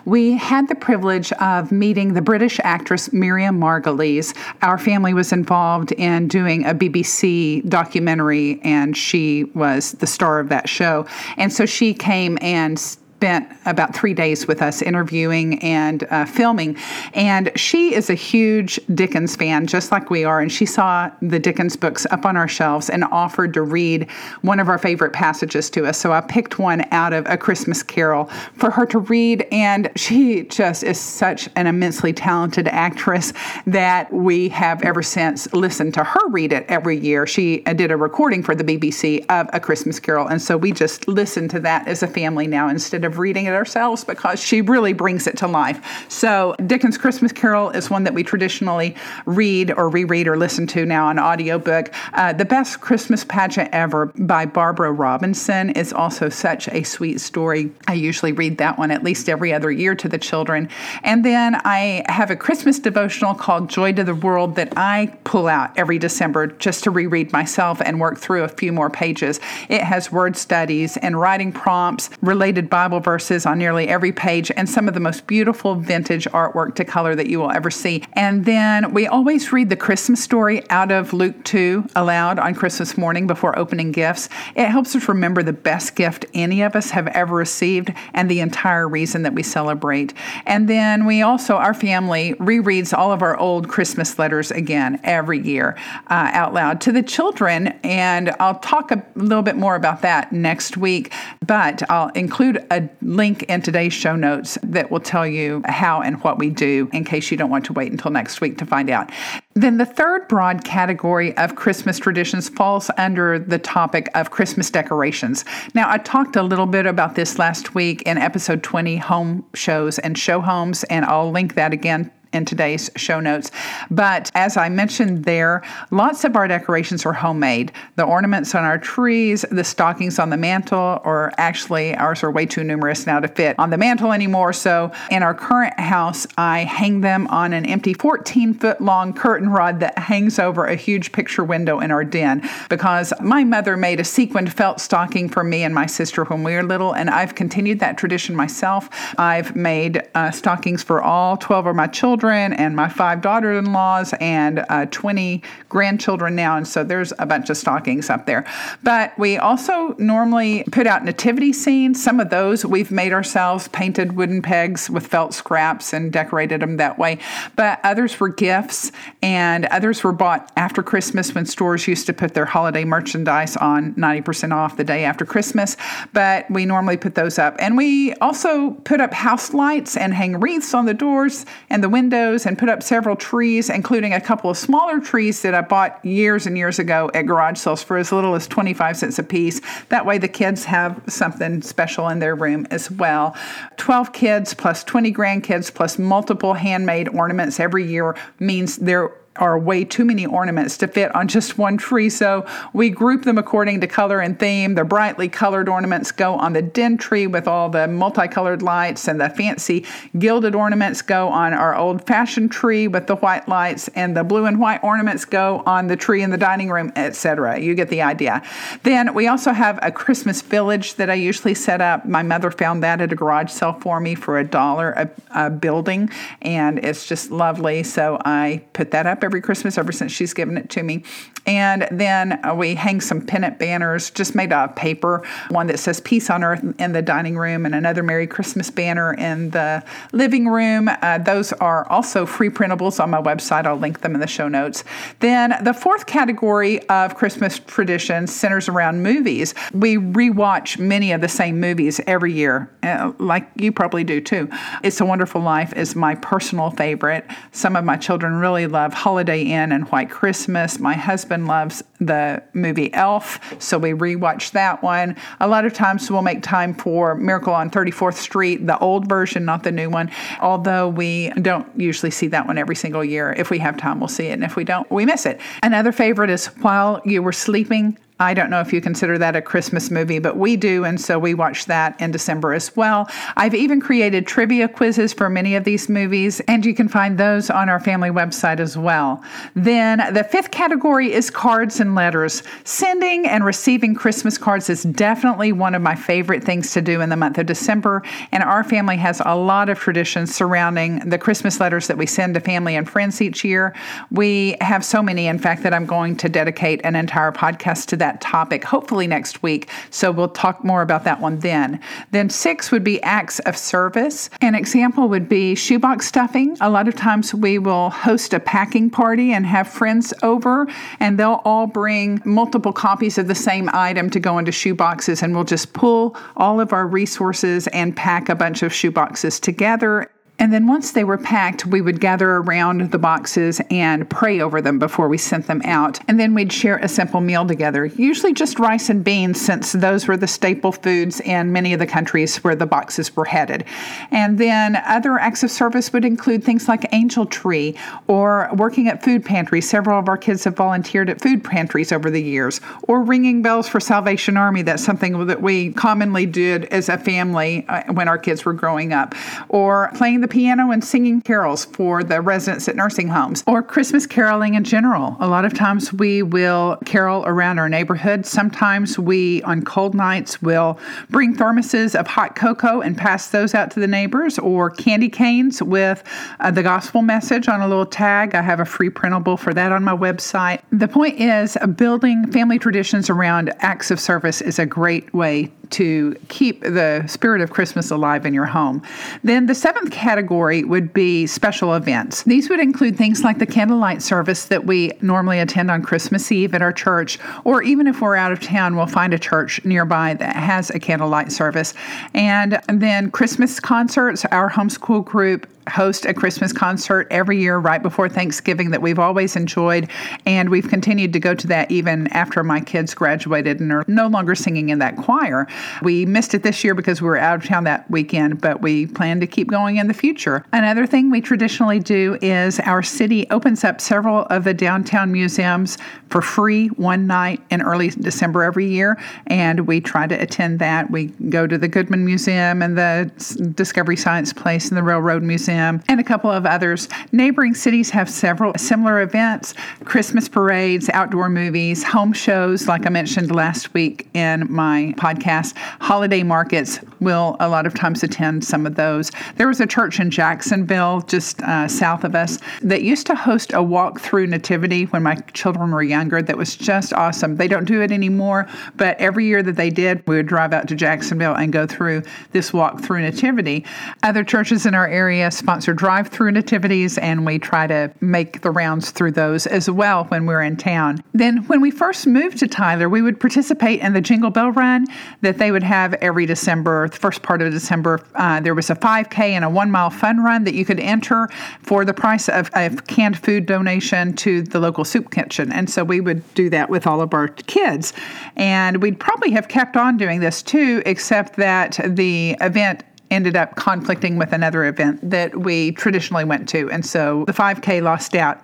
we 0.04 0.32
had 0.32 0.68
the 0.68 0.74
privilege 0.74 1.32
of 1.32 1.72
meeting 1.72 2.14
the 2.14 2.22
British 2.22 2.60
actress 2.62 3.12
Miriam 3.12 3.60
Margolyes. 3.60 4.34
Our 4.62 4.78
family 4.78 5.14
was 5.14 5.32
involved 5.32 5.92
in 5.92 6.28
doing 6.28 6.64
a 6.64 6.74
BBC 6.74 7.68
documentary, 7.68 8.60
and 8.62 8.96
she 8.96 9.44
was 9.54 9.92
the 9.92 10.06
star 10.06 10.40
of 10.40 10.48
that 10.48 10.68
show. 10.68 11.06
And 11.36 11.52
so 11.52 11.66
she 11.66 11.94
came 11.94 12.38
and 12.40 12.78
spent 13.24 13.50
about 13.64 13.94
three 13.94 14.12
days 14.12 14.46
with 14.46 14.60
us 14.60 14.82
interviewing 14.82 15.58
and 15.62 16.06
uh, 16.10 16.26
filming. 16.26 16.76
And 17.14 17.50
she 17.56 17.94
is 17.94 18.10
a 18.10 18.14
huge 18.14 18.78
Dickens 18.94 19.34
fan, 19.34 19.66
just 19.66 19.90
like 19.90 20.10
we 20.10 20.24
are. 20.24 20.40
And 20.40 20.52
she 20.52 20.66
saw 20.66 21.10
the 21.22 21.38
Dickens 21.38 21.74
books 21.74 22.04
up 22.10 22.26
on 22.26 22.36
our 22.36 22.46
shelves 22.46 22.90
and 22.90 23.02
offered 23.04 23.54
to 23.54 23.62
read 23.62 24.10
one 24.42 24.60
of 24.60 24.68
our 24.68 24.76
favorite 24.76 25.14
passages 25.14 25.70
to 25.70 25.86
us. 25.86 25.96
So 25.96 26.12
I 26.12 26.20
picked 26.20 26.58
one 26.58 26.84
out 26.90 27.14
of 27.14 27.24
A 27.24 27.38
Christmas 27.38 27.82
Carol 27.82 28.26
for 28.58 28.70
her 28.70 28.84
to 28.84 28.98
read. 28.98 29.46
And 29.50 29.90
she 29.96 30.42
just 30.42 30.82
is 30.82 31.00
such 31.00 31.48
an 31.56 31.66
immensely 31.66 32.12
talented 32.12 32.68
actress 32.68 33.32
that 33.66 34.12
we 34.12 34.50
have 34.50 34.82
ever 34.82 35.02
since 35.02 35.50
listened 35.54 35.94
to 35.94 36.04
her 36.04 36.28
read 36.28 36.52
it 36.52 36.66
every 36.68 36.98
year. 36.98 37.26
She 37.26 37.64
uh, 37.64 37.72
did 37.72 37.90
a 37.90 37.96
recording 37.96 38.42
for 38.42 38.54
the 38.54 38.64
BBC 38.64 39.24
of 39.30 39.48
A 39.54 39.60
Christmas 39.60 39.98
Carol. 39.98 40.26
And 40.26 40.42
so 40.42 40.58
we 40.58 40.72
just 40.72 41.08
listen 41.08 41.48
to 41.48 41.60
that 41.60 41.88
as 41.88 42.02
a 42.02 42.06
family 42.06 42.46
now 42.46 42.68
instead 42.68 43.02
of 43.06 43.13
reading 43.18 43.46
it 43.46 43.54
ourselves 43.54 44.04
because 44.04 44.40
she 44.40 44.60
really 44.60 44.92
brings 44.92 45.26
it 45.26 45.36
to 45.38 45.46
life. 45.46 46.06
So, 46.08 46.54
Dickens' 46.66 46.98
Christmas 46.98 47.32
Carol 47.32 47.70
is 47.70 47.90
one 47.90 48.04
that 48.04 48.14
we 48.14 48.22
traditionally 48.22 48.94
read 49.26 49.72
or 49.72 49.88
reread 49.88 50.28
or 50.28 50.36
listen 50.36 50.66
to 50.68 50.84
now 50.86 51.06
on 51.06 51.18
audiobook. 51.18 51.92
Uh, 52.12 52.32
the 52.32 52.44
Best 52.44 52.80
Christmas 52.80 53.24
Pageant 53.24 53.70
Ever 53.72 54.06
by 54.06 54.46
Barbara 54.46 54.92
Robinson 54.92 55.70
is 55.70 55.92
also 55.92 56.28
such 56.28 56.68
a 56.68 56.82
sweet 56.82 57.20
story. 57.20 57.70
I 57.88 57.94
usually 57.94 58.32
read 58.32 58.58
that 58.58 58.78
one 58.78 58.90
at 58.90 59.02
least 59.02 59.28
every 59.28 59.52
other 59.52 59.70
year 59.70 59.94
to 59.94 60.08
the 60.08 60.18
children. 60.18 60.68
And 61.02 61.24
then 61.24 61.56
I 61.64 62.04
have 62.08 62.30
a 62.30 62.36
Christmas 62.36 62.78
devotional 62.78 63.34
called 63.34 63.68
Joy 63.68 63.92
to 63.94 64.04
the 64.04 64.14
World 64.14 64.56
that 64.56 64.72
I 64.76 65.16
pull 65.24 65.48
out 65.48 65.76
every 65.76 65.98
December 65.98 66.46
just 66.46 66.84
to 66.84 66.90
reread 66.90 67.32
myself 67.32 67.80
and 67.84 68.00
work 68.00 68.18
through 68.18 68.44
a 68.44 68.48
few 68.48 68.72
more 68.72 68.90
pages. 68.90 69.40
It 69.68 69.82
has 69.82 70.12
word 70.12 70.36
studies 70.36 70.96
and 70.98 71.20
writing 71.20 71.52
prompts, 71.52 72.10
related 72.22 72.70
Bible 72.70 72.93
verses 73.00 73.46
on 73.46 73.58
nearly 73.58 73.88
every 73.88 74.12
page, 74.12 74.50
and 74.56 74.68
some 74.68 74.88
of 74.88 74.94
the 74.94 75.00
most 75.00 75.26
beautiful 75.26 75.74
vintage 75.74 76.24
artwork 76.26 76.74
to 76.76 76.84
color 76.84 77.14
that 77.14 77.28
you 77.28 77.40
will 77.40 77.50
ever 77.50 77.70
see. 77.70 78.04
And 78.14 78.44
then 78.44 78.92
we 78.92 79.06
always 79.06 79.52
read 79.52 79.68
the 79.68 79.76
Christmas 79.76 80.22
story 80.22 80.68
out 80.70 80.90
of 80.90 81.12
Luke 81.12 81.44
2 81.44 81.88
aloud 81.96 82.38
on 82.38 82.54
Christmas 82.54 82.96
morning 82.96 83.26
before 83.26 83.58
opening 83.58 83.92
gifts. 83.92 84.28
It 84.54 84.68
helps 84.68 84.94
us 84.96 85.08
remember 85.08 85.42
the 85.42 85.52
best 85.52 85.96
gift 85.96 86.26
any 86.34 86.62
of 86.62 86.76
us 86.76 86.90
have 86.90 87.06
ever 87.08 87.34
received 87.34 87.92
and 88.12 88.30
the 88.30 88.40
entire 88.40 88.88
reason 88.88 89.22
that 89.22 89.34
we 89.34 89.42
celebrate. 89.42 90.14
And 90.46 90.68
then 90.68 91.06
we 91.06 91.22
also, 91.22 91.56
our 91.56 91.74
family, 91.74 92.34
rereads 92.34 92.96
all 92.96 93.12
of 93.12 93.22
our 93.22 93.36
old 93.36 93.68
Christmas 93.68 94.18
letters 94.18 94.50
again 94.50 95.00
every 95.04 95.40
year 95.40 95.76
uh, 96.08 96.30
out 96.32 96.54
loud 96.54 96.80
to 96.82 96.92
the 96.92 97.02
children. 97.02 97.68
And 97.82 98.34
I'll 98.40 98.58
talk 98.58 98.90
a 98.90 99.04
little 99.14 99.42
bit 99.42 99.56
more 99.56 99.74
about 99.74 100.02
that 100.02 100.32
next 100.32 100.76
week, 100.76 101.12
but 101.46 101.88
I'll 101.90 102.10
include 102.10 102.64
a 102.70 102.83
link 103.02 103.42
in 103.44 103.62
today's 103.62 103.92
show 103.92 104.16
notes 104.16 104.58
that 104.62 104.90
will 104.90 105.00
tell 105.00 105.26
you 105.26 105.62
how 105.66 106.00
and 106.00 106.22
what 106.22 106.38
we 106.38 106.50
do 106.50 106.88
in 106.92 107.04
case 107.04 107.30
you 107.30 107.36
don't 107.36 107.50
want 107.50 107.64
to 107.66 107.72
wait 107.72 107.92
until 107.92 108.10
next 108.10 108.40
week 108.40 108.58
to 108.58 108.66
find 108.66 108.90
out. 108.90 109.10
Then 109.54 109.78
the 109.78 109.86
third 109.86 110.26
broad 110.28 110.64
category 110.64 111.36
of 111.36 111.54
Christmas 111.54 111.98
traditions 111.98 112.48
falls 112.48 112.90
under 112.98 113.38
the 113.38 113.58
topic 113.58 114.08
of 114.14 114.30
Christmas 114.30 114.70
decorations. 114.70 115.44
Now, 115.74 115.90
I 115.90 115.98
talked 115.98 116.36
a 116.36 116.42
little 116.42 116.66
bit 116.66 116.86
about 116.86 117.14
this 117.14 117.38
last 117.38 117.74
week 117.74 118.02
in 118.02 118.18
episode 118.18 118.62
20 118.62 118.96
home 118.96 119.44
shows 119.54 119.98
and 120.00 120.18
show 120.18 120.40
homes, 120.40 120.84
and 120.84 121.04
I'll 121.04 121.30
link 121.30 121.54
that 121.54 121.72
again 121.72 122.10
in 122.34 122.44
today's 122.44 122.90
show 122.96 123.20
notes. 123.20 123.50
But 123.90 124.30
as 124.34 124.56
I 124.56 124.68
mentioned 124.68 125.24
there, 125.24 125.62
lots 125.90 126.24
of 126.24 126.36
our 126.36 126.48
decorations 126.48 127.06
are 127.06 127.12
homemade. 127.12 127.72
The 127.96 128.02
ornaments 128.02 128.54
on 128.54 128.64
our 128.64 128.78
trees, 128.78 129.44
the 129.50 129.64
stockings 129.64 130.18
on 130.18 130.30
the 130.30 130.36
mantle, 130.36 131.00
or 131.04 131.32
actually 131.38 131.94
ours 131.94 132.22
are 132.22 132.30
way 132.30 132.46
too 132.46 132.64
numerous 132.64 133.06
now 133.06 133.20
to 133.20 133.28
fit 133.28 133.58
on 133.58 133.70
the 133.70 133.78
mantle 133.78 134.12
anymore. 134.12 134.52
So 134.52 134.92
in 135.10 135.22
our 135.22 135.34
current 135.34 135.78
house, 135.78 136.26
I 136.36 136.64
hang 136.64 137.00
them 137.00 137.26
on 137.28 137.52
an 137.52 137.64
empty 137.66 137.94
14 137.94 138.54
foot 138.54 138.80
long 138.80 139.12
curtain 139.12 139.48
rod 139.48 139.80
that 139.80 139.96
hangs 139.96 140.38
over 140.38 140.66
a 140.66 140.74
huge 140.74 141.12
picture 141.12 141.44
window 141.44 141.80
in 141.80 141.90
our 141.90 142.04
den 142.04 142.48
because 142.68 143.12
my 143.20 143.44
mother 143.44 143.76
made 143.76 144.00
a 144.00 144.04
sequined 144.04 144.52
felt 144.52 144.80
stocking 144.80 145.28
for 145.28 145.44
me 145.44 145.62
and 145.62 145.74
my 145.74 145.86
sister 145.86 146.24
when 146.24 146.42
we 146.42 146.54
were 146.54 146.62
little, 146.62 146.94
and 146.94 147.10
I've 147.10 147.34
continued 147.34 147.80
that 147.80 147.96
tradition 147.96 148.34
myself. 148.34 148.88
I've 149.18 149.54
made 149.54 150.02
uh, 150.14 150.30
stockings 150.30 150.82
for 150.82 151.02
all 151.02 151.36
12 151.36 151.66
of 151.66 151.76
my 151.76 151.86
children 151.86 152.23
children 152.24 152.54
and 152.54 152.74
my 152.74 152.88
five 152.88 153.20
daughter 153.20 153.52
in 153.52 153.74
laws 153.74 154.14
and 154.18 154.64
uh, 154.70 154.86
20 154.86 155.42
grandchildren 155.68 156.34
now. 156.34 156.56
And 156.56 156.66
so 156.66 156.82
there's 156.82 157.12
a 157.18 157.26
bunch 157.26 157.50
of 157.50 157.56
stockings 157.58 158.08
up 158.08 158.24
there. 158.24 158.46
But 158.82 159.12
we 159.18 159.36
also 159.36 159.94
normally 159.98 160.64
put 160.72 160.86
out 160.86 161.04
nativity 161.04 161.52
scenes. 161.52 162.02
Some 162.02 162.20
of 162.20 162.30
those 162.30 162.64
we've 162.64 162.90
made 162.90 163.12
ourselves, 163.12 163.68
painted 163.68 164.16
wooden 164.16 164.40
pegs 164.40 164.88
with 164.88 165.06
felt 165.06 165.34
scraps 165.34 165.92
and 165.92 166.10
decorated 166.10 166.62
them 166.62 166.78
that 166.78 166.98
way. 166.98 167.18
But 167.56 167.78
others 167.84 168.18
were 168.18 168.30
gifts 168.30 168.90
and 169.20 169.66
others 169.66 170.02
were 170.02 170.12
bought 170.12 170.50
after 170.56 170.82
Christmas 170.82 171.34
when 171.34 171.44
stores 171.44 171.86
used 171.86 172.06
to 172.06 172.14
put 172.14 172.32
their 172.32 172.46
holiday 172.46 172.84
merchandise 172.84 173.54
on 173.58 173.92
90% 173.96 174.50
off 174.52 174.78
the 174.78 174.84
day 174.84 175.04
after 175.04 175.26
Christmas. 175.26 175.76
But 176.14 176.50
we 176.50 176.64
normally 176.64 176.96
put 176.96 177.16
those 177.16 177.38
up. 177.38 177.54
And 177.58 177.76
we 177.76 178.14
also 178.14 178.70
put 178.84 179.02
up 179.02 179.12
house 179.12 179.52
lights 179.52 179.94
and 179.94 180.14
hang 180.14 180.40
wreaths 180.40 180.72
on 180.72 180.86
the 180.86 180.94
doors 180.94 181.44
and 181.68 181.84
the 181.84 181.88
windows 181.90 182.13
windows 182.14 182.46
and 182.46 182.56
put 182.56 182.68
up 182.68 182.82
several 182.82 183.16
trees, 183.16 183.68
including 183.68 184.12
a 184.12 184.20
couple 184.20 184.48
of 184.48 184.56
smaller 184.56 185.00
trees 185.00 185.42
that 185.42 185.52
I 185.52 185.62
bought 185.62 186.02
years 186.04 186.46
and 186.46 186.56
years 186.56 186.78
ago 186.78 187.10
at 187.12 187.26
garage 187.26 187.58
sales 187.58 187.82
for 187.82 187.96
as 187.96 188.12
little 188.12 188.36
as 188.36 188.46
25 188.46 188.96
cents 188.96 189.18
a 189.18 189.22
piece. 189.24 189.60
That 189.88 190.06
way 190.06 190.18
the 190.18 190.28
kids 190.28 190.64
have 190.64 191.02
something 191.08 191.60
special 191.62 192.08
in 192.08 192.20
their 192.20 192.36
room 192.36 192.68
as 192.70 192.88
well. 192.88 193.36
12 193.78 194.12
kids 194.12 194.54
plus 194.54 194.84
20 194.84 195.12
grandkids 195.12 195.74
plus 195.74 195.98
multiple 195.98 196.54
handmade 196.54 197.08
ornaments 197.08 197.58
every 197.58 197.84
year 197.84 198.14
means 198.38 198.76
they're 198.76 199.10
are 199.36 199.58
way 199.58 199.84
too 199.84 200.04
many 200.04 200.26
ornaments 200.26 200.76
to 200.78 200.88
fit 200.88 201.14
on 201.14 201.26
just 201.28 201.58
one 201.58 201.76
tree, 201.76 202.08
so 202.08 202.46
we 202.72 202.90
group 202.90 203.24
them 203.24 203.36
according 203.36 203.80
to 203.80 203.86
color 203.86 204.20
and 204.20 204.38
theme. 204.38 204.74
The 204.74 204.84
brightly 204.84 205.28
colored 205.28 205.68
ornaments 205.68 206.12
go 206.12 206.34
on 206.34 206.52
the 206.52 206.62
den 206.62 206.96
tree 206.96 207.26
with 207.26 207.48
all 207.48 207.68
the 207.68 207.88
multicolored 207.88 208.62
lights, 208.62 209.08
and 209.08 209.20
the 209.20 209.28
fancy 209.28 209.84
gilded 210.18 210.54
ornaments 210.54 211.02
go 211.02 211.28
on 211.28 211.52
our 211.52 211.74
old 211.76 212.06
fashioned 212.06 212.52
tree 212.52 212.86
with 212.86 213.06
the 213.06 213.16
white 213.16 213.48
lights, 213.48 213.88
and 213.88 214.16
the 214.16 214.24
blue 214.24 214.46
and 214.46 214.60
white 214.60 214.82
ornaments 214.84 215.24
go 215.24 215.62
on 215.66 215.88
the 215.88 215.96
tree 215.96 216.22
in 216.22 216.30
the 216.30 216.38
dining 216.38 216.70
room, 216.70 216.92
etc. 216.94 217.58
You 217.58 217.74
get 217.74 217.88
the 217.88 218.02
idea. 218.02 218.42
Then 218.84 219.14
we 219.14 219.26
also 219.26 219.52
have 219.52 219.78
a 219.82 219.90
Christmas 219.90 220.42
village 220.42 220.94
that 220.94 221.10
I 221.10 221.14
usually 221.14 221.54
set 221.54 221.80
up. 221.80 222.06
My 222.06 222.22
mother 222.22 222.50
found 222.50 222.82
that 222.84 223.00
at 223.00 223.12
a 223.12 223.16
garage 223.16 223.50
sale 223.50 223.72
for 223.80 223.98
me 223.98 224.14
for 224.14 224.38
a 224.38 224.44
dollar 224.44 224.92
a, 224.92 225.10
a 225.32 225.50
building, 225.50 226.10
and 226.42 226.78
it's 226.78 227.06
just 227.06 227.30
lovely. 227.32 227.82
So 227.82 228.18
I 228.24 228.62
put 228.72 228.92
that 228.92 229.06
up 229.06 229.23
every 229.24 229.40
Christmas 229.40 229.78
ever 229.78 229.90
since 229.90 230.12
she's 230.12 230.32
given 230.34 230.56
it 230.56 230.70
to 230.70 230.82
me. 230.82 231.02
And 231.46 231.88
then 231.90 232.44
uh, 232.44 232.54
we 232.54 232.74
hang 232.74 233.00
some 233.00 233.20
pennant 233.20 233.58
banners 233.58 234.10
just 234.10 234.34
made 234.34 234.52
out 234.52 234.70
of 234.70 234.76
paper, 234.76 235.26
one 235.50 235.66
that 235.66 235.78
says 235.78 236.00
Peace 236.00 236.30
on 236.30 236.42
Earth 236.42 236.64
in 236.78 236.92
the 236.92 237.02
dining 237.02 237.36
room, 237.36 237.66
and 237.66 237.74
another 237.74 238.02
Merry 238.02 238.26
Christmas 238.26 238.70
banner 238.70 239.12
in 239.14 239.50
the 239.50 239.82
living 240.12 240.48
room. 240.48 240.88
Uh, 240.88 241.18
those 241.18 241.52
are 241.54 241.88
also 241.90 242.24
free 242.24 242.48
printables 242.48 242.98
on 243.02 243.10
my 243.10 243.20
website. 243.20 243.66
I'll 243.66 243.76
link 243.76 244.00
them 244.00 244.14
in 244.14 244.20
the 244.20 244.26
show 244.26 244.48
notes. 244.48 244.84
Then 245.20 245.54
the 245.62 245.74
fourth 245.74 246.06
category 246.06 246.86
of 246.88 247.14
Christmas 247.14 247.58
traditions 247.58 248.34
centers 248.34 248.68
around 248.68 249.02
movies. 249.02 249.54
We 249.72 249.96
rewatch 249.96 250.78
many 250.78 251.12
of 251.12 251.20
the 251.20 251.28
same 251.28 251.60
movies 251.60 252.00
every 252.06 252.32
year, 252.32 252.70
uh, 252.82 253.12
like 253.18 253.48
you 253.56 253.72
probably 253.72 254.04
do 254.04 254.20
too. 254.20 254.48
It's 254.82 255.00
a 255.00 255.04
Wonderful 255.04 255.40
Life 255.40 255.72
is 255.74 255.94
my 255.94 256.14
personal 256.16 256.70
favorite. 256.70 257.26
Some 257.52 257.76
of 257.76 257.84
my 257.84 257.96
children 257.96 258.34
really 258.34 258.66
love 258.66 258.92
Holiday 259.14 259.42
Inn 259.42 259.70
and 259.70 259.88
White 259.90 260.10
Christmas. 260.10 260.80
My 260.80 260.94
husband 260.94 261.46
loves 261.46 261.84
the 262.00 262.42
movie 262.52 262.92
Elf, 262.92 263.38
so 263.62 263.78
we 263.78 263.90
rewatch 263.90 264.50
that 264.50 264.82
one. 264.82 265.14
A 265.38 265.46
lot 265.46 265.64
of 265.64 265.72
times 265.72 266.10
we'll 266.10 266.22
make 266.22 266.42
time 266.42 266.74
for 266.74 267.14
Miracle 267.14 267.54
on 267.54 267.70
34th 267.70 268.16
Street, 268.16 268.66
the 268.66 268.76
old 268.80 269.08
version, 269.08 269.44
not 269.44 269.62
the 269.62 269.70
new 269.70 269.88
one, 269.88 270.10
although 270.40 270.88
we 270.88 271.30
don't 271.42 271.68
usually 271.80 272.10
see 272.10 272.26
that 272.26 272.44
one 272.48 272.58
every 272.58 272.74
single 272.74 273.04
year. 273.04 273.32
If 273.38 273.50
we 273.50 273.60
have 273.60 273.76
time, 273.76 274.00
we'll 274.00 274.08
see 274.08 274.26
it, 274.26 274.32
and 274.32 274.42
if 274.42 274.56
we 274.56 274.64
don't, 274.64 274.90
we 274.90 275.06
miss 275.06 275.26
it. 275.26 275.40
Another 275.62 275.92
favorite 275.92 276.28
is 276.28 276.46
While 276.46 277.00
You 277.04 277.22
Were 277.22 277.30
Sleeping. 277.30 277.96
I 278.20 278.32
don't 278.32 278.48
know 278.48 278.60
if 278.60 278.72
you 278.72 278.80
consider 278.80 279.18
that 279.18 279.34
a 279.34 279.42
Christmas 279.42 279.90
movie, 279.90 280.20
but 280.20 280.36
we 280.36 280.54
do, 280.54 280.84
and 280.84 281.00
so 281.00 281.18
we 281.18 281.34
watch 281.34 281.64
that 281.66 282.00
in 282.00 282.12
December 282.12 282.54
as 282.54 282.74
well. 282.76 283.10
I've 283.36 283.56
even 283.56 283.80
created 283.80 284.24
trivia 284.24 284.68
quizzes 284.68 285.12
for 285.12 285.28
many 285.28 285.56
of 285.56 285.64
these 285.64 285.88
movies, 285.88 286.40
and 286.46 286.64
you 286.64 286.76
can 286.76 286.86
find 286.86 287.18
those 287.18 287.50
on 287.50 287.68
our 287.68 287.80
family 287.80 288.10
website 288.10 288.60
as 288.60 288.78
well. 288.78 289.20
Then 289.56 290.14
the 290.14 290.22
fifth 290.22 290.52
category 290.52 291.12
is 291.12 291.28
cards 291.28 291.80
and 291.80 291.96
letters. 291.96 292.44
Sending 292.62 293.26
and 293.26 293.44
receiving 293.44 293.96
Christmas 293.96 294.38
cards 294.38 294.70
is 294.70 294.84
definitely 294.84 295.50
one 295.50 295.74
of 295.74 295.82
my 295.82 295.96
favorite 295.96 296.44
things 296.44 296.70
to 296.70 296.80
do 296.80 297.00
in 297.00 297.08
the 297.08 297.16
month 297.16 297.38
of 297.38 297.46
December, 297.46 298.04
and 298.30 298.44
our 298.44 298.62
family 298.62 298.96
has 298.96 299.20
a 299.26 299.34
lot 299.34 299.68
of 299.68 299.80
traditions 299.80 300.32
surrounding 300.32 301.00
the 301.00 301.18
Christmas 301.18 301.58
letters 301.58 301.88
that 301.88 301.98
we 301.98 302.06
send 302.06 302.34
to 302.34 302.40
family 302.40 302.76
and 302.76 302.88
friends 302.88 303.20
each 303.20 303.44
year. 303.44 303.74
We 304.12 304.56
have 304.60 304.84
so 304.84 305.02
many, 305.02 305.26
in 305.26 305.40
fact, 305.40 305.64
that 305.64 305.74
I'm 305.74 305.84
going 305.84 306.16
to 306.18 306.28
dedicate 306.28 306.80
an 306.84 306.94
entire 306.94 307.32
podcast 307.32 307.86
to 307.86 307.96
that 307.96 308.03
that 308.04 308.20
topic 308.20 308.62
hopefully 308.64 309.06
next 309.06 309.42
week. 309.42 309.70
So 309.88 310.12
we'll 310.12 310.28
talk 310.28 310.62
more 310.62 310.82
about 310.82 311.04
that 311.04 311.22
one 311.22 311.38
then. 311.38 311.80
Then 312.10 312.28
six 312.28 312.70
would 312.70 312.84
be 312.84 313.02
acts 313.02 313.38
of 313.40 313.56
service. 313.56 314.28
An 314.42 314.54
example 314.54 315.08
would 315.08 315.26
be 315.26 315.54
shoebox 315.54 316.06
stuffing. 316.06 316.54
A 316.60 316.68
lot 316.68 316.86
of 316.86 316.94
times 316.94 317.32
we 317.32 317.58
will 317.58 317.88
host 317.88 318.34
a 318.34 318.40
packing 318.40 318.90
party 318.90 319.32
and 319.32 319.46
have 319.46 319.66
friends 319.68 320.12
over, 320.22 320.68
and 321.00 321.18
they'll 321.18 321.40
all 321.46 321.66
bring 321.66 322.20
multiple 322.26 322.74
copies 322.74 323.16
of 323.16 323.26
the 323.26 323.34
same 323.34 323.70
item 323.72 324.10
to 324.10 324.20
go 324.20 324.36
into 324.36 324.52
shoeboxes, 324.52 325.22
and 325.22 325.34
we'll 325.34 325.44
just 325.44 325.72
pull 325.72 326.14
all 326.36 326.60
of 326.60 326.74
our 326.74 326.86
resources 326.86 327.66
and 327.68 327.96
pack 327.96 328.28
a 328.28 328.34
bunch 328.34 328.62
of 328.62 328.72
shoeboxes 328.72 329.40
together 329.40 330.10
and 330.36 330.52
then 330.52 330.66
once 330.66 330.90
they 330.90 331.04
were 331.04 331.16
packed, 331.16 331.64
we 331.64 331.80
would 331.80 332.00
gather 332.00 332.28
around 332.32 332.90
the 332.90 332.98
boxes 332.98 333.60
and 333.70 334.10
pray 334.10 334.40
over 334.40 334.60
them 334.60 334.80
before 334.80 335.08
we 335.08 335.16
sent 335.16 335.46
them 335.46 335.62
out. 335.64 336.00
And 336.08 336.18
then 336.18 336.34
we'd 336.34 336.52
share 336.52 336.78
a 336.78 336.88
simple 336.88 337.20
meal 337.20 337.46
together, 337.46 337.86
usually 337.86 338.34
just 338.34 338.58
rice 338.58 338.90
and 338.90 339.04
beans, 339.04 339.40
since 339.40 339.72
those 339.72 340.08
were 340.08 340.16
the 340.16 340.26
staple 340.26 340.72
foods 340.72 341.20
in 341.20 341.52
many 341.52 341.72
of 341.72 341.78
the 341.78 341.86
countries 341.86 342.38
where 342.38 342.56
the 342.56 342.66
boxes 342.66 343.14
were 343.14 343.24
headed. 343.24 343.64
And 344.10 344.36
then 344.36 344.74
other 344.86 345.18
acts 345.18 345.44
of 345.44 345.52
service 345.52 345.92
would 345.92 346.04
include 346.04 346.42
things 346.42 346.66
like 346.66 346.92
Angel 346.92 347.26
Tree 347.26 347.78
or 348.08 348.50
working 348.54 348.88
at 348.88 349.04
food 349.04 349.24
pantries. 349.24 349.68
Several 349.68 350.00
of 350.00 350.08
our 350.08 350.18
kids 350.18 350.42
have 350.44 350.56
volunteered 350.56 351.08
at 351.10 351.20
food 351.20 351.44
pantries 351.44 351.92
over 351.92 352.10
the 352.10 352.22
years, 352.22 352.60
or 352.88 353.02
ringing 353.02 353.40
bells 353.40 353.68
for 353.68 353.78
Salvation 353.78 354.36
Army. 354.36 354.62
That's 354.62 354.84
something 354.84 355.26
that 355.26 355.40
we 355.40 355.72
commonly 355.72 356.26
did 356.26 356.64
as 356.66 356.88
a 356.88 356.98
family 356.98 357.64
uh, 357.68 357.92
when 357.92 358.08
our 358.08 358.18
kids 358.18 358.44
were 358.44 358.52
growing 358.52 358.92
up, 358.92 359.14
or 359.48 359.92
playing 359.94 360.23
the 360.24 360.28
piano 360.28 360.70
and 360.70 360.82
singing 360.82 361.20
carols 361.20 361.66
for 361.66 362.02
the 362.02 362.18
residents 362.18 362.66
at 362.66 362.74
nursing 362.74 363.08
homes 363.08 363.44
or 363.46 363.62
Christmas 363.62 364.06
caroling 364.06 364.54
in 364.54 364.64
general. 364.64 365.18
A 365.20 365.28
lot 365.28 365.44
of 365.44 365.52
times 365.52 365.92
we 365.92 366.22
will 366.22 366.78
carol 366.86 367.24
around 367.26 367.58
our 367.58 367.68
neighborhood. 367.68 368.24
Sometimes 368.24 368.98
we, 368.98 369.42
on 369.42 369.62
cold 369.66 369.94
nights, 369.94 370.40
will 370.40 370.78
bring 371.10 371.36
thermoses 371.36 371.94
of 371.94 372.06
hot 372.06 372.36
cocoa 372.36 372.80
and 372.80 372.96
pass 372.96 373.28
those 373.28 373.54
out 373.54 373.70
to 373.72 373.80
the 373.80 373.86
neighbors 373.86 374.38
or 374.38 374.70
candy 374.70 375.10
canes 375.10 375.62
with 375.62 376.02
uh, 376.40 376.50
the 376.50 376.62
gospel 376.62 377.02
message 377.02 377.46
on 377.46 377.60
a 377.60 377.68
little 377.68 377.84
tag. 377.84 378.34
I 378.34 378.40
have 378.40 378.60
a 378.60 378.64
free 378.64 378.88
printable 378.88 379.36
for 379.36 379.52
that 379.52 379.72
on 379.72 379.84
my 379.84 379.94
website. 379.94 380.62
The 380.72 380.88
point 380.88 381.20
is, 381.20 381.58
building 381.76 382.32
family 382.32 382.58
traditions 382.58 383.10
around 383.10 383.52
acts 383.58 383.90
of 383.90 384.00
service 384.00 384.40
is 384.40 384.58
a 384.58 384.64
great 384.64 385.12
way 385.12 385.52
to 385.70 386.14
keep 386.28 386.60
the 386.60 387.04
spirit 387.08 387.40
of 387.40 387.50
Christmas 387.50 387.90
alive 387.90 388.26
in 388.26 388.32
your 388.32 388.46
home. 388.46 388.82
Then 389.24 389.46
the 389.46 389.54
seventh 389.54 389.90
category 390.14 390.62
would 390.62 390.92
be 390.92 391.26
special 391.26 391.74
events. 391.74 392.22
These 392.22 392.48
would 392.48 392.60
include 392.60 392.96
things 392.96 393.24
like 393.24 393.40
the 393.40 393.46
candlelight 393.46 394.00
service 394.00 394.44
that 394.44 394.64
we 394.64 394.92
normally 395.00 395.40
attend 395.40 395.72
on 395.72 395.82
Christmas 395.82 396.30
Eve 396.30 396.54
at 396.54 396.62
our 396.62 396.72
church, 396.72 397.18
or 397.42 397.64
even 397.64 397.88
if 397.88 398.00
we're 398.00 398.14
out 398.14 398.30
of 398.30 398.38
town, 398.38 398.76
we'll 398.76 398.86
find 398.86 399.12
a 399.12 399.18
church 399.18 399.64
nearby 399.64 400.14
that 400.14 400.36
has 400.36 400.70
a 400.70 400.78
candlelight 400.78 401.32
service. 401.32 401.74
And 402.14 402.60
then 402.68 403.10
Christmas 403.10 403.58
concerts, 403.58 404.24
our 404.26 404.48
homeschool 404.48 405.04
group 405.04 405.48
host 405.68 406.04
a 406.04 406.14
Christmas 406.14 406.52
concert 406.52 407.06
every 407.10 407.38
year 407.38 407.58
right 407.58 407.82
before 407.82 408.08
Thanksgiving 408.08 408.70
that 408.70 408.82
we've 408.82 408.98
always 408.98 409.36
enjoyed. 409.36 409.90
And 410.26 410.48
we've 410.50 410.68
continued 410.68 411.12
to 411.14 411.20
go 411.20 411.34
to 411.34 411.46
that 411.48 411.70
even 411.70 412.06
after 412.08 412.42
my 412.42 412.60
kids 412.60 412.94
graduated 412.94 413.60
and 413.60 413.72
are 413.72 413.84
no 413.86 414.06
longer 414.06 414.34
singing 414.34 414.68
in 414.68 414.78
that 414.80 414.96
choir. 414.96 415.46
We 415.82 416.06
missed 416.06 416.34
it 416.34 416.42
this 416.42 416.62
year 416.64 416.74
because 416.74 417.00
we 417.00 417.08
were 417.08 417.16
out 417.16 417.36
of 417.36 417.48
town 417.48 417.64
that 417.64 417.90
weekend, 417.90 418.40
but 418.40 418.60
we 418.60 418.86
plan 418.86 419.20
to 419.20 419.26
keep 419.26 419.48
going 419.48 419.76
in 419.76 419.88
the 419.88 419.94
future. 419.94 420.44
Another 420.52 420.86
thing 420.86 421.10
we 421.10 421.20
traditionally 421.20 421.80
do 421.80 422.18
is 422.20 422.60
our 422.60 422.82
city 422.82 423.28
opens 423.30 423.64
up 423.64 423.80
several 423.80 424.26
of 424.26 424.44
the 424.44 424.54
downtown 424.54 425.12
museums 425.12 425.78
for 426.10 426.20
free 426.20 426.68
one 426.68 427.06
night 427.06 427.40
in 427.50 427.62
early 427.62 427.88
December 427.90 428.44
every 428.44 428.68
year. 428.68 429.00
And 429.26 429.66
we 429.66 429.80
try 429.80 430.06
to 430.06 430.14
attend 430.14 430.58
that. 430.58 430.90
We 430.90 431.06
go 431.28 431.46
to 431.46 431.58
the 431.58 431.68
Goodman 431.68 432.04
Museum 432.04 432.62
and 432.62 432.76
the 432.76 433.10
Discovery 433.54 433.96
Science 433.96 434.32
Place 434.32 434.68
and 434.68 434.76
the 434.76 434.82
Railroad 434.82 435.22
Museum 435.22 435.53
And 435.54 436.00
a 436.00 436.04
couple 436.04 436.30
of 436.30 436.46
others. 436.46 436.88
Neighboring 437.12 437.54
cities 437.54 437.90
have 437.90 438.10
several 438.10 438.52
similar 438.56 439.02
events 439.02 439.54
Christmas 439.84 440.28
parades, 440.28 440.88
outdoor 440.90 441.28
movies, 441.28 441.82
home 441.82 442.12
shows, 442.12 442.66
like 442.66 442.86
I 442.86 442.88
mentioned 442.88 443.34
last 443.34 443.72
week 443.74 444.08
in 444.14 444.50
my 444.52 444.94
podcast. 444.96 445.56
Holiday 445.80 446.22
markets 446.22 446.80
will 447.00 447.36
a 447.40 447.48
lot 447.48 447.66
of 447.66 447.74
times 447.74 448.02
attend 448.02 448.44
some 448.44 448.66
of 448.66 448.74
those. 448.74 449.10
There 449.36 449.48
was 449.48 449.60
a 449.60 449.66
church 449.66 450.00
in 450.00 450.10
Jacksonville, 450.10 451.02
just 451.02 451.40
uh, 451.42 451.68
south 451.68 452.04
of 452.04 452.14
us, 452.14 452.38
that 452.62 452.82
used 452.82 453.06
to 453.06 453.14
host 453.14 453.52
a 453.52 453.62
walk 453.62 454.00
through 454.00 454.26
nativity 454.26 454.84
when 454.86 455.02
my 455.02 455.16
children 455.34 455.70
were 455.70 455.82
younger 455.82 456.22
that 456.22 456.36
was 456.36 456.56
just 456.56 456.92
awesome. 456.92 457.36
They 457.36 457.48
don't 457.48 457.64
do 457.64 457.82
it 457.82 457.92
anymore, 457.92 458.48
but 458.76 458.98
every 458.98 459.26
year 459.26 459.42
that 459.42 459.56
they 459.56 459.70
did, 459.70 460.02
we 460.06 460.16
would 460.16 460.26
drive 460.26 460.52
out 460.52 460.68
to 460.68 460.74
Jacksonville 460.74 461.34
and 461.34 461.52
go 461.52 461.66
through 461.66 462.02
this 462.32 462.52
walk 462.52 462.80
through 462.80 463.02
nativity. 463.02 463.64
Other 464.02 464.24
churches 464.24 464.66
in 464.66 464.74
our 464.74 464.88
area 464.88 465.30
sponsor 465.44 465.74
drive 465.74 466.08
through 466.08 466.30
nativities, 466.30 466.96
and 466.96 467.26
we 467.26 467.38
try 467.38 467.66
to 467.66 467.92
make 468.00 468.40
the 468.40 468.50
rounds 468.50 468.90
through 468.92 469.12
those 469.12 469.46
as 469.46 469.68
well 469.68 470.04
when 470.04 470.24
we're 470.24 470.40
in 470.40 470.56
town. 470.56 471.04
Then, 471.12 471.46
when 471.48 471.60
we 471.60 471.70
first 471.70 472.06
moved 472.06 472.38
to 472.38 472.48
Tyler, 472.48 472.88
we 472.88 473.02
would 473.02 473.20
participate 473.20 473.80
in 473.80 473.92
the 473.92 474.00
Jingle 474.00 474.30
Bell 474.30 474.52
Run 474.52 474.86
that 475.20 475.36
they 475.36 475.52
would 475.52 475.62
have 475.62 475.92
every 475.94 476.24
December, 476.24 476.88
the 476.88 476.96
first 476.96 477.22
part 477.22 477.42
of 477.42 477.52
December. 477.52 478.00
Uh, 478.14 478.40
there 478.40 478.54
was 478.54 478.70
a 478.70 478.74
5K 478.74 479.18
and 479.18 479.44
a 479.44 479.50
one 479.50 479.70
mile 479.70 479.90
fun 479.90 480.24
run 480.24 480.44
that 480.44 480.54
you 480.54 480.64
could 480.64 480.80
enter 480.80 481.28
for 481.60 481.84
the 481.84 481.92
price 481.92 482.30
of 482.30 482.48
a 482.54 482.70
canned 482.88 483.18
food 483.18 483.44
donation 483.44 484.14
to 484.14 484.40
the 484.44 484.58
local 484.58 484.82
soup 484.82 485.10
kitchen. 485.10 485.52
And 485.52 485.68
so 485.68 485.84
we 485.84 486.00
would 486.00 486.22
do 486.32 486.48
that 486.50 486.70
with 486.70 486.86
all 486.86 487.02
of 487.02 487.12
our 487.12 487.28
kids. 487.28 487.92
And 488.36 488.80
we'd 488.80 488.98
probably 488.98 489.32
have 489.32 489.48
kept 489.48 489.76
on 489.76 489.98
doing 489.98 490.20
this 490.20 490.42
too, 490.42 490.82
except 490.86 491.36
that 491.36 491.78
the 491.84 492.34
event 492.40 492.82
ended 493.14 493.36
up 493.36 493.54
conflicting 493.56 494.18
with 494.18 494.32
another 494.32 494.64
event 494.64 494.98
that 495.08 495.36
we 495.38 495.72
traditionally 495.72 496.24
went 496.24 496.48
to. 496.50 496.70
And 496.70 496.84
so 496.84 497.24
the 497.26 497.32
5K 497.32 497.82
lost 497.82 498.14
out. 498.14 498.40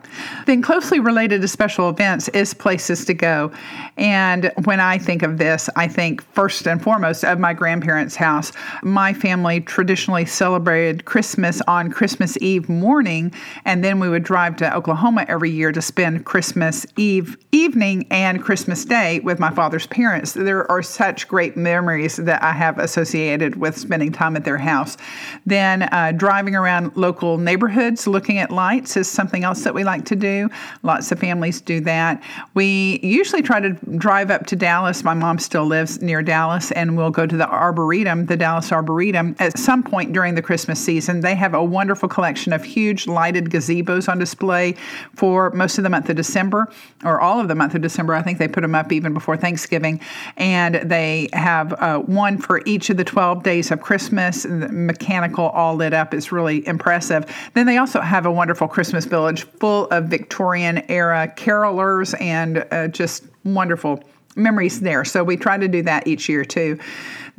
Then, 0.46 0.62
closely 0.62 1.00
related 1.00 1.40
to 1.42 1.48
special 1.48 1.88
events 1.88 2.28
is 2.28 2.54
places 2.54 3.04
to 3.06 3.14
go. 3.14 3.52
And 3.96 4.52
when 4.64 4.80
I 4.80 4.98
think 4.98 5.22
of 5.22 5.38
this, 5.38 5.68
I 5.76 5.88
think 5.88 6.22
first 6.34 6.66
and 6.66 6.82
foremost 6.82 7.24
of 7.24 7.38
my 7.38 7.52
grandparents' 7.52 8.16
house. 8.16 8.52
My 8.82 9.12
family 9.12 9.60
traditionally 9.60 10.24
celebrated 10.24 11.04
Christmas 11.04 11.60
on 11.62 11.90
Christmas 11.90 12.38
Eve 12.40 12.68
morning, 12.68 13.32
and 13.64 13.82
then 13.82 13.98
we 13.98 14.08
would 14.08 14.22
drive 14.22 14.56
to 14.56 14.74
Oklahoma 14.74 15.26
every 15.28 15.50
year 15.50 15.72
to 15.72 15.82
spend 15.82 16.24
Christmas 16.24 16.86
Eve 16.96 17.36
evening 17.52 18.06
and 18.10 18.42
Christmas 18.42 18.84
Day 18.84 19.20
with 19.20 19.38
my 19.38 19.50
father's 19.50 19.86
parents. 19.88 20.32
There 20.32 20.70
are 20.70 20.82
such 20.82 21.26
great 21.26 21.56
memories 21.56 22.16
that 22.16 22.42
I 22.42 22.52
have 22.52 22.78
associated 22.78 23.56
with 23.56 23.76
spending 23.76 24.12
time 24.12 24.36
at 24.36 24.44
their 24.44 24.58
house. 24.60 24.96
Then 25.46 25.82
uh, 25.82 26.12
driving 26.16 26.54
around 26.54 26.96
local 26.96 27.38
neighborhoods 27.38 28.06
looking 28.06 28.38
at 28.38 28.50
lights 28.50 28.96
is 28.96 29.08
something 29.08 29.44
else 29.44 29.64
that 29.64 29.74
we 29.74 29.84
like 29.84 30.04
to 30.06 30.16
do. 30.16 30.48
Lots 30.82 31.10
of 31.12 31.18
families 31.18 31.60
do 31.60 31.80
that. 31.80 32.22
We 32.54 33.00
usually 33.02 33.42
try 33.42 33.60
to 33.60 33.70
drive 33.96 34.30
up 34.30 34.46
to 34.46 34.56
Dallas. 34.56 35.02
My 35.02 35.14
mom 35.14 35.38
still 35.38 35.64
lives 35.64 36.00
near 36.00 36.22
Dallas, 36.22 36.72
and 36.72 36.96
we'll 36.96 37.10
go 37.10 37.26
to 37.26 37.36
the 37.36 37.48
Arboretum, 37.48 38.26
the 38.26 38.36
Dallas 38.36 38.72
Arboretum, 38.72 39.36
at 39.38 39.58
some 39.58 39.82
point 39.82 40.12
during 40.12 40.34
the 40.34 40.42
Christmas 40.42 40.78
season. 40.78 41.20
They 41.20 41.34
have 41.34 41.54
a 41.54 41.62
wonderful 41.62 42.08
collection 42.08 42.52
of 42.52 42.64
huge 42.64 43.06
lighted 43.06 43.46
gazebos 43.50 44.08
on 44.08 44.18
display 44.18 44.74
for 45.14 45.50
most 45.50 45.78
of 45.78 45.84
the 45.84 45.90
month 45.90 46.08
of 46.08 46.16
December, 46.16 46.70
or 47.04 47.20
all 47.20 47.40
of 47.40 47.48
the 47.48 47.54
month 47.54 47.74
of 47.74 47.82
December. 47.82 48.14
I 48.14 48.22
think 48.22 48.38
they 48.38 48.48
put 48.48 48.60
them 48.62 48.74
up 48.74 48.92
even 48.92 49.14
before 49.14 49.36
Thanksgiving. 49.36 50.00
And 50.36 50.76
they 50.76 51.28
have 51.32 51.72
uh, 51.74 51.98
one 52.00 52.38
for 52.38 52.62
each 52.66 52.90
of 52.90 52.96
the 52.96 53.04
12 53.04 53.42
days 53.42 53.70
of 53.70 53.80
Christmas 53.80 54.39
nice, 54.44 54.70
mechanical, 54.70 55.48
all 55.48 55.76
lit 55.76 55.92
up. 55.92 56.14
It's 56.14 56.32
really 56.32 56.66
impressive. 56.66 57.24
Then 57.54 57.66
they 57.66 57.78
also 57.78 58.00
have 58.00 58.26
a 58.26 58.32
wonderful 58.32 58.68
Christmas 58.68 59.04
village 59.04 59.42
full 59.42 59.86
of 59.86 60.04
Victorian 60.04 60.78
era 60.90 61.32
carolers 61.36 62.20
and 62.20 62.66
uh, 62.70 62.88
just 62.88 63.24
wonderful 63.44 64.02
memories 64.36 64.80
there. 64.80 65.04
So 65.04 65.24
we 65.24 65.36
try 65.36 65.58
to 65.58 65.68
do 65.68 65.82
that 65.82 66.06
each 66.06 66.28
year 66.28 66.44
too. 66.44 66.78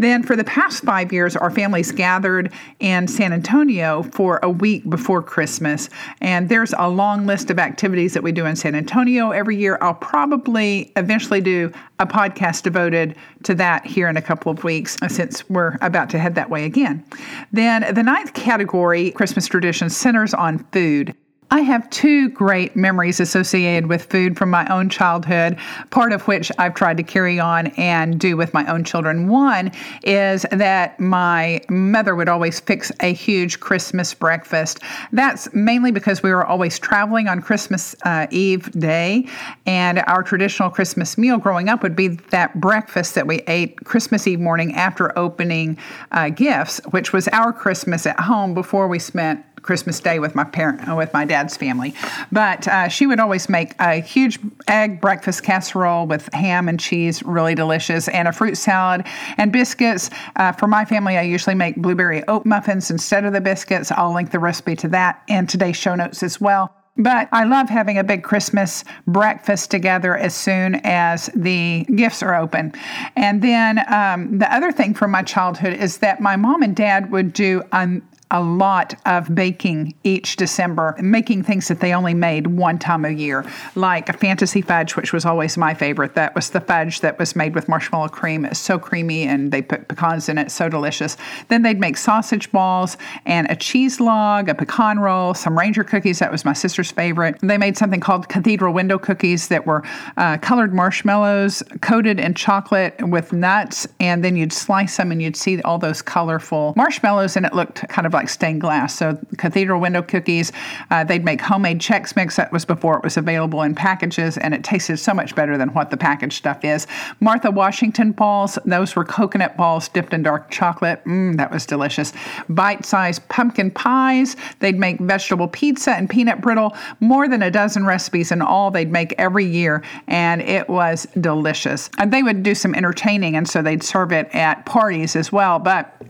Then, 0.01 0.23
for 0.23 0.35
the 0.35 0.43
past 0.43 0.83
five 0.83 1.13
years, 1.13 1.35
our 1.35 1.51
families 1.51 1.91
gathered 1.91 2.51
in 2.79 3.07
San 3.07 3.31
Antonio 3.31 4.01
for 4.01 4.39
a 4.41 4.49
week 4.49 4.89
before 4.89 5.21
Christmas. 5.21 5.91
And 6.21 6.49
there's 6.49 6.73
a 6.79 6.89
long 6.89 7.27
list 7.27 7.51
of 7.51 7.59
activities 7.59 8.15
that 8.15 8.23
we 8.23 8.31
do 8.31 8.47
in 8.47 8.55
San 8.55 8.73
Antonio 8.73 9.29
every 9.29 9.57
year. 9.57 9.77
I'll 9.79 9.93
probably 9.93 10.91
eventually 10.95 11.39
do 11.39 11.71
a 11.99 12.07
podcast 12.07 12.63
devoted 12.63 13.15
to 13.43 13.53
that 13.53 13.85
here 13.85 14.07
in 14.07 14.17
a 14.17 14.23
couple 14.23 14.51
of 14.51 14.63
weeks 14.63 14.97
since 15.07 15.47
we're 15.51 15.77
about 15.81 16.09
to 16.09 16.17
head 16.17 16.33
that 16.33 16.49
way 16.49 16.65
again. 16.65 17.05
Then, 17.51 17.93
the 17.93 18.01
ninth 18.01 18.33
category, 18.33 19.11
Christmas 19.11 19.45
tradition, 19.45 19.91
centers 19.91 20.33
on 20.33 20.65
food. 20.71 21.15
I 21.53 21.59
have 21.59 21.89
two 21.89 22.29
great 22.29 22.77
memories 22.77 23.19
associated 23.19 23.87
with 23.87 24.05
food 24.05 24.37
from 24.37 24.49
my 24.49 24.65
own 24.73 24.87
childhood, 24.87 25.57
part 25.89 26.13
of 26.13 26.25
which 26.25 26.49
I've 26.57 26.73
tried 26.73 26.95
to 26.95 27.03
carry 27.03 27.41
on 27.41 27.67
and 27.75 28.17
do 28.17 28.37
with 28.37 28.53
my 28.53 28.65
own 28.71 28.85
children. 28.85 29.27
One 29.27 29.73
is 30.01 30.45
that 30.51 30.97
my 30.97 31.59
mother 31.69 32.15
would 32.15 32.29
always 32.29 32.61
fix 32.61 32.89
a 33.01 33.11
huge 33.11 33.59
Christmas 33.59 34.13
breakfast. 34.13 34.79
That's 35.11 35.53
mainly 35.53 35.91
because 35.91 36.23
we 36.23 36.31
were 36.31 36.45
always 36.45 36.79
traveling 36.79 37.27
on 37.27 37.41
Christmas 37.41 37.97
uh, 38.03 38.27
Eve 38.31 38.71
day, 38.71 39.27
and 39.65 39.99
our 40.07 40.23
traditional 40.23 40.69
Christmas 40.69 41.17
meal 41.17 41.37
growing 41.37 41.67
up 41.67 41.83
would 41.83 41.97
be 41.97 42.07
that 42.07 42.61
breakfast 42.61 43.13
that 43.15 43.27
we 43.27 43.39
ate 43.47 43.75
Christmas 43.83 44.25
Eve 44.25 44.39
morning 44.39 44.73
after 44.75 45.17
opening 45.19 45.77
uh, 46.13 46.29
gifts, 46.29 46.79
which 46.91 47.11
was 47.11 47.27
our 47.33 47.51
Christmas 47.51 48.05
at 48.05 48.21
home 48.21 48.53
before 48.53 48.87
we 48.87 48.99
spent 48.99 49.43
Christmas 49.61 49.99
Day 49.99 50.19
with 50.19 50.35
my 50.35 50.43
parent 50.43 50.87
uh, 50.87 50.95
with 50.95 51.13
my 51.13 51.25
dad's 51.25 51.55
family. 51.57 51.93
But 52.31 52.67
uh, 52.67 52.87
she 52.87 53.07
would 53.07 53.19
always 53.19 53.49
make 53.49 53.73
a 53.79 53.95
huge 53.95 54.39
egg 54.67 55.01
breakfast 55.01 55.43
casserole 55.43 56.07
with 56.07 56.31
ham 56.33 56.67
and 56.67 56.79
cheese, 56.79 57.23
really 57.23 57.55
delicious, 57.55 58.07
and 58.07 58.27
a 58.27 58.33
fruit 58.33 58.57
salad 58.57 59.05
and 59.37 59.51
biscuits. 59.51 60.09
Uh, 60.35 60.51
for 60.51 60.67
my 60.67 60.85
family, 60.85 61.17
I 61.17 61.23
usually 61.23 61.55
make 61.55 61.75
blueberry 61.75 62.27
oat 62.27 62.45
muffins 62.45 62.91
instead 62.91 63.25
of 63.25 63.33
the 63.33 63.41
biscuits. 63.41 63.91
I'll 63.91 64.13
link 64.13 64.31
the 64.31 64.39
recipe 64.39 64.75
to 64.77 64.87
that 64.89 65.21
in 65.27 65.47
today's 65.47 65.77
show 65.77 65.95
notes 65.95 66.23
as 66.23 66.39
well. 66.39 66.75
But 66.97 67.29
I 67.31 67.45
love 67.45 67.69
having 67.69 67.97
a 67.97 68.03
big 68.03 68.21
Christmas 68.21 68.83
breakfast 69.07 69.71
together 69.71 70.17
as 70.17 70.35
soon 70.35 70.75
as 70.83 71.29
the 71.33 71.85
gifts 71.95 72.21
are 72.21 72.35
open. 72.35 72.73
And 73.15 73.41
then 73.41 73.79
um, 73.91 74.37
the 74.37 74.53
other 74.53 74.71
thing 74.73 74.93
from 74.93 75.11
my 75.11 75.23
childhood 75.23 75.73
is 75.73 75.99
that 75.99 76.19
my 76.19 76.35
mom 76.35 76.61
and 76.61 76.75
dad 76.75 77.09
would 77.11 77.31
do 77.31 77.63
um, 77.71 78.01
a 78.31 78.41
lot 78.41 78.95
of 79.05 79.33
baking 79.35 79.93
each 80.03 80.37
December, 80.37 80.95
making 80.99 81.43
things 81.43 81.67
that 81.67 81.79
they 81.79 81.93
only 81.93 82.13
made 82.13 82.47
one 82.47 82.79
time 82.79 83.05
a 83.05 83.09
year, 83.09 83.45
like 83.75 84.09
a 84.09 84.13
fantasy 84.13 84.61
fudge, 84.61 84.95
which 84.95 85.13
was 85.13 85.25
always 85.25 85.57
my 85.57 85.73
favorite. 85.73 86.15
That 86.15 86.33
was 86.33 86.49
the 86.49 86.61
fudge 86.61 87.01
that 87.01 87.19
was 87.19 87.35
made 87.35 87.53
with 87.53 87.67
marshmallow 87.67 88.07
cream. 88.07 88.45
It's 88.45 88.59
so 88.59 88.79
creamy 88.79 89.23
and 89.23 89.51
they 89.51 89.61
put 89.61 89.87
pecans 89.87 90.29
in 90.29 90.37
it, 90.37 90.51
so 90.51 90.69
delicious. 90.69 91.17
Then 91.49 91.61
they'd 91.61 91.79
make 91.79 91.97
sausage 91.97 92.51
balls 92.51 92.97
and 93.25 93.49
a 93.51 93.55
cheese 93.55 93.99
log, 93.99 94.49
a 94.49 94.55
pecan 94.55 94.99
roll, 94.99 95.33
some 95.33 95.57
ranger 95.57 95.83
cookies. 95.83 96.19
That 96.19 96.31
was 96.31 96.45
my 96.45 96.53
sister's 96.53 96.91
favorite. 96.91 97.37
They 97.41 97.57
made 97.57 97.77
something 97.77 97.99
called 97.99 98.29
cathedral 98.29 98.73
window 98.73 98.97
cookies 98.97 99.49
that 99.49 99.65
were 99.65 99.83
uh, 100.17 100.37
colored 100.37 100.73
marshmallows 100.73 101.61
coated 101.81 102.19
in 102.19 102.33
chocolate 102.33 102.95
with 103.01 103.33
nuts, 103.33 103.87
and 103.99 104.23
then 104.23 104.35
you'd 104.35 104.53
slice 104.53 104.97
them 104.97 105.11
and 105.11 105.21
you'd 105.21 105.35
see 105.35 105.61
all 105.63 105.77
those 105.77 106.01
colorful 106.01 106.73
marshmallows, 106.77 107.35
and 107.35 107.45
it 107.45 107.53
looked 107.53 107.87
kind 107.89 108.05
of 108.05 108.13
like 108.13 108.20
like 108.21 108.29
stained 108.29 108.61
glass. 108.61 108.95
So 108.95 109.17
cathedral 109.37 109.81
window 109.81 110.01
cookies, 110.03 110.51
uh, 110.91 111.03
they'd 111.03 111.25
make 111.25 111.41
homemade 111.41 111.79
Chex 111.79 112.15
Mix. 112.15 112.35
That 112.35 112.51
was 112.51 112.65
before 112.65 112.97
it 112.97 113.03
was 113.03 113.17
available 113.17 113.63
in 113.63 113.73
packages, 113.73 114.37
and 114.37 114.53
it 114.53 114.63
tasted 114.63 114.97
so 114.97 115.13
much 115.13 115.35
better 115.35 115.57
than 115.57 115.69
what 115.69 115.89
the 115.89 115.97
packaged 115.97 116.37
stuff 116.37 116.63
is. 116.63 116.85
Martha 117.19 117.49
Washington 117.49 118.11
balls, 118.11 118.59
those 118.65 118.95
were 118.95 119.03
coconut 119.03 119.57
balls 119.57 119.89
dipped 119.89 120.13
in 120.13 120.21
dark 120.21 120.51
chocolate. 120.51 121.03
Mmm, 121.05 121.35
that 121.37 121.51
was 121.51 121.65
delicious. 121.65 122.13
Bite-sized 122.49 123.27
pumpkin 123.29 123.71
pies. 123.71 124.35
They'd 124.59 124.77
make 124.77 124.99
vegetable 124.99 125.47
pizza 125.47 125.91
and 125.91 126.09
peanut 126.09 126.41
brittle. 126.41 126.75
More 126.99 127.27
than 127.27 127.41
a 127.41 127.49
dozen 127.49 127.85
recipes 127.85 128.31
in 128.31 128.41
all 128.41 128.69
they'd 128.69 128.91
make 128.91 129.15
every 129.17 129.45
year, 129.45 129.83
and 130.07 130.41
it 130.41 130.69
was 130.69 131.07
delicious. 131.19 131.89
And 131.97 132.13
they 132.13 132.21
would 132.21 132.43
do 132.43 132.53
some 132.53 132.75
entertaining, 132.75 133.35
and 133.35 133.49
so 133.49 133.61
they'd 133.61 133.83
serve 133.83 134.11
it 134.11 134.29
at 134.33 134.65
parties 134.65 135.15
as 135.15 135.31
well. 135.31 135.57
But 135.57 136.00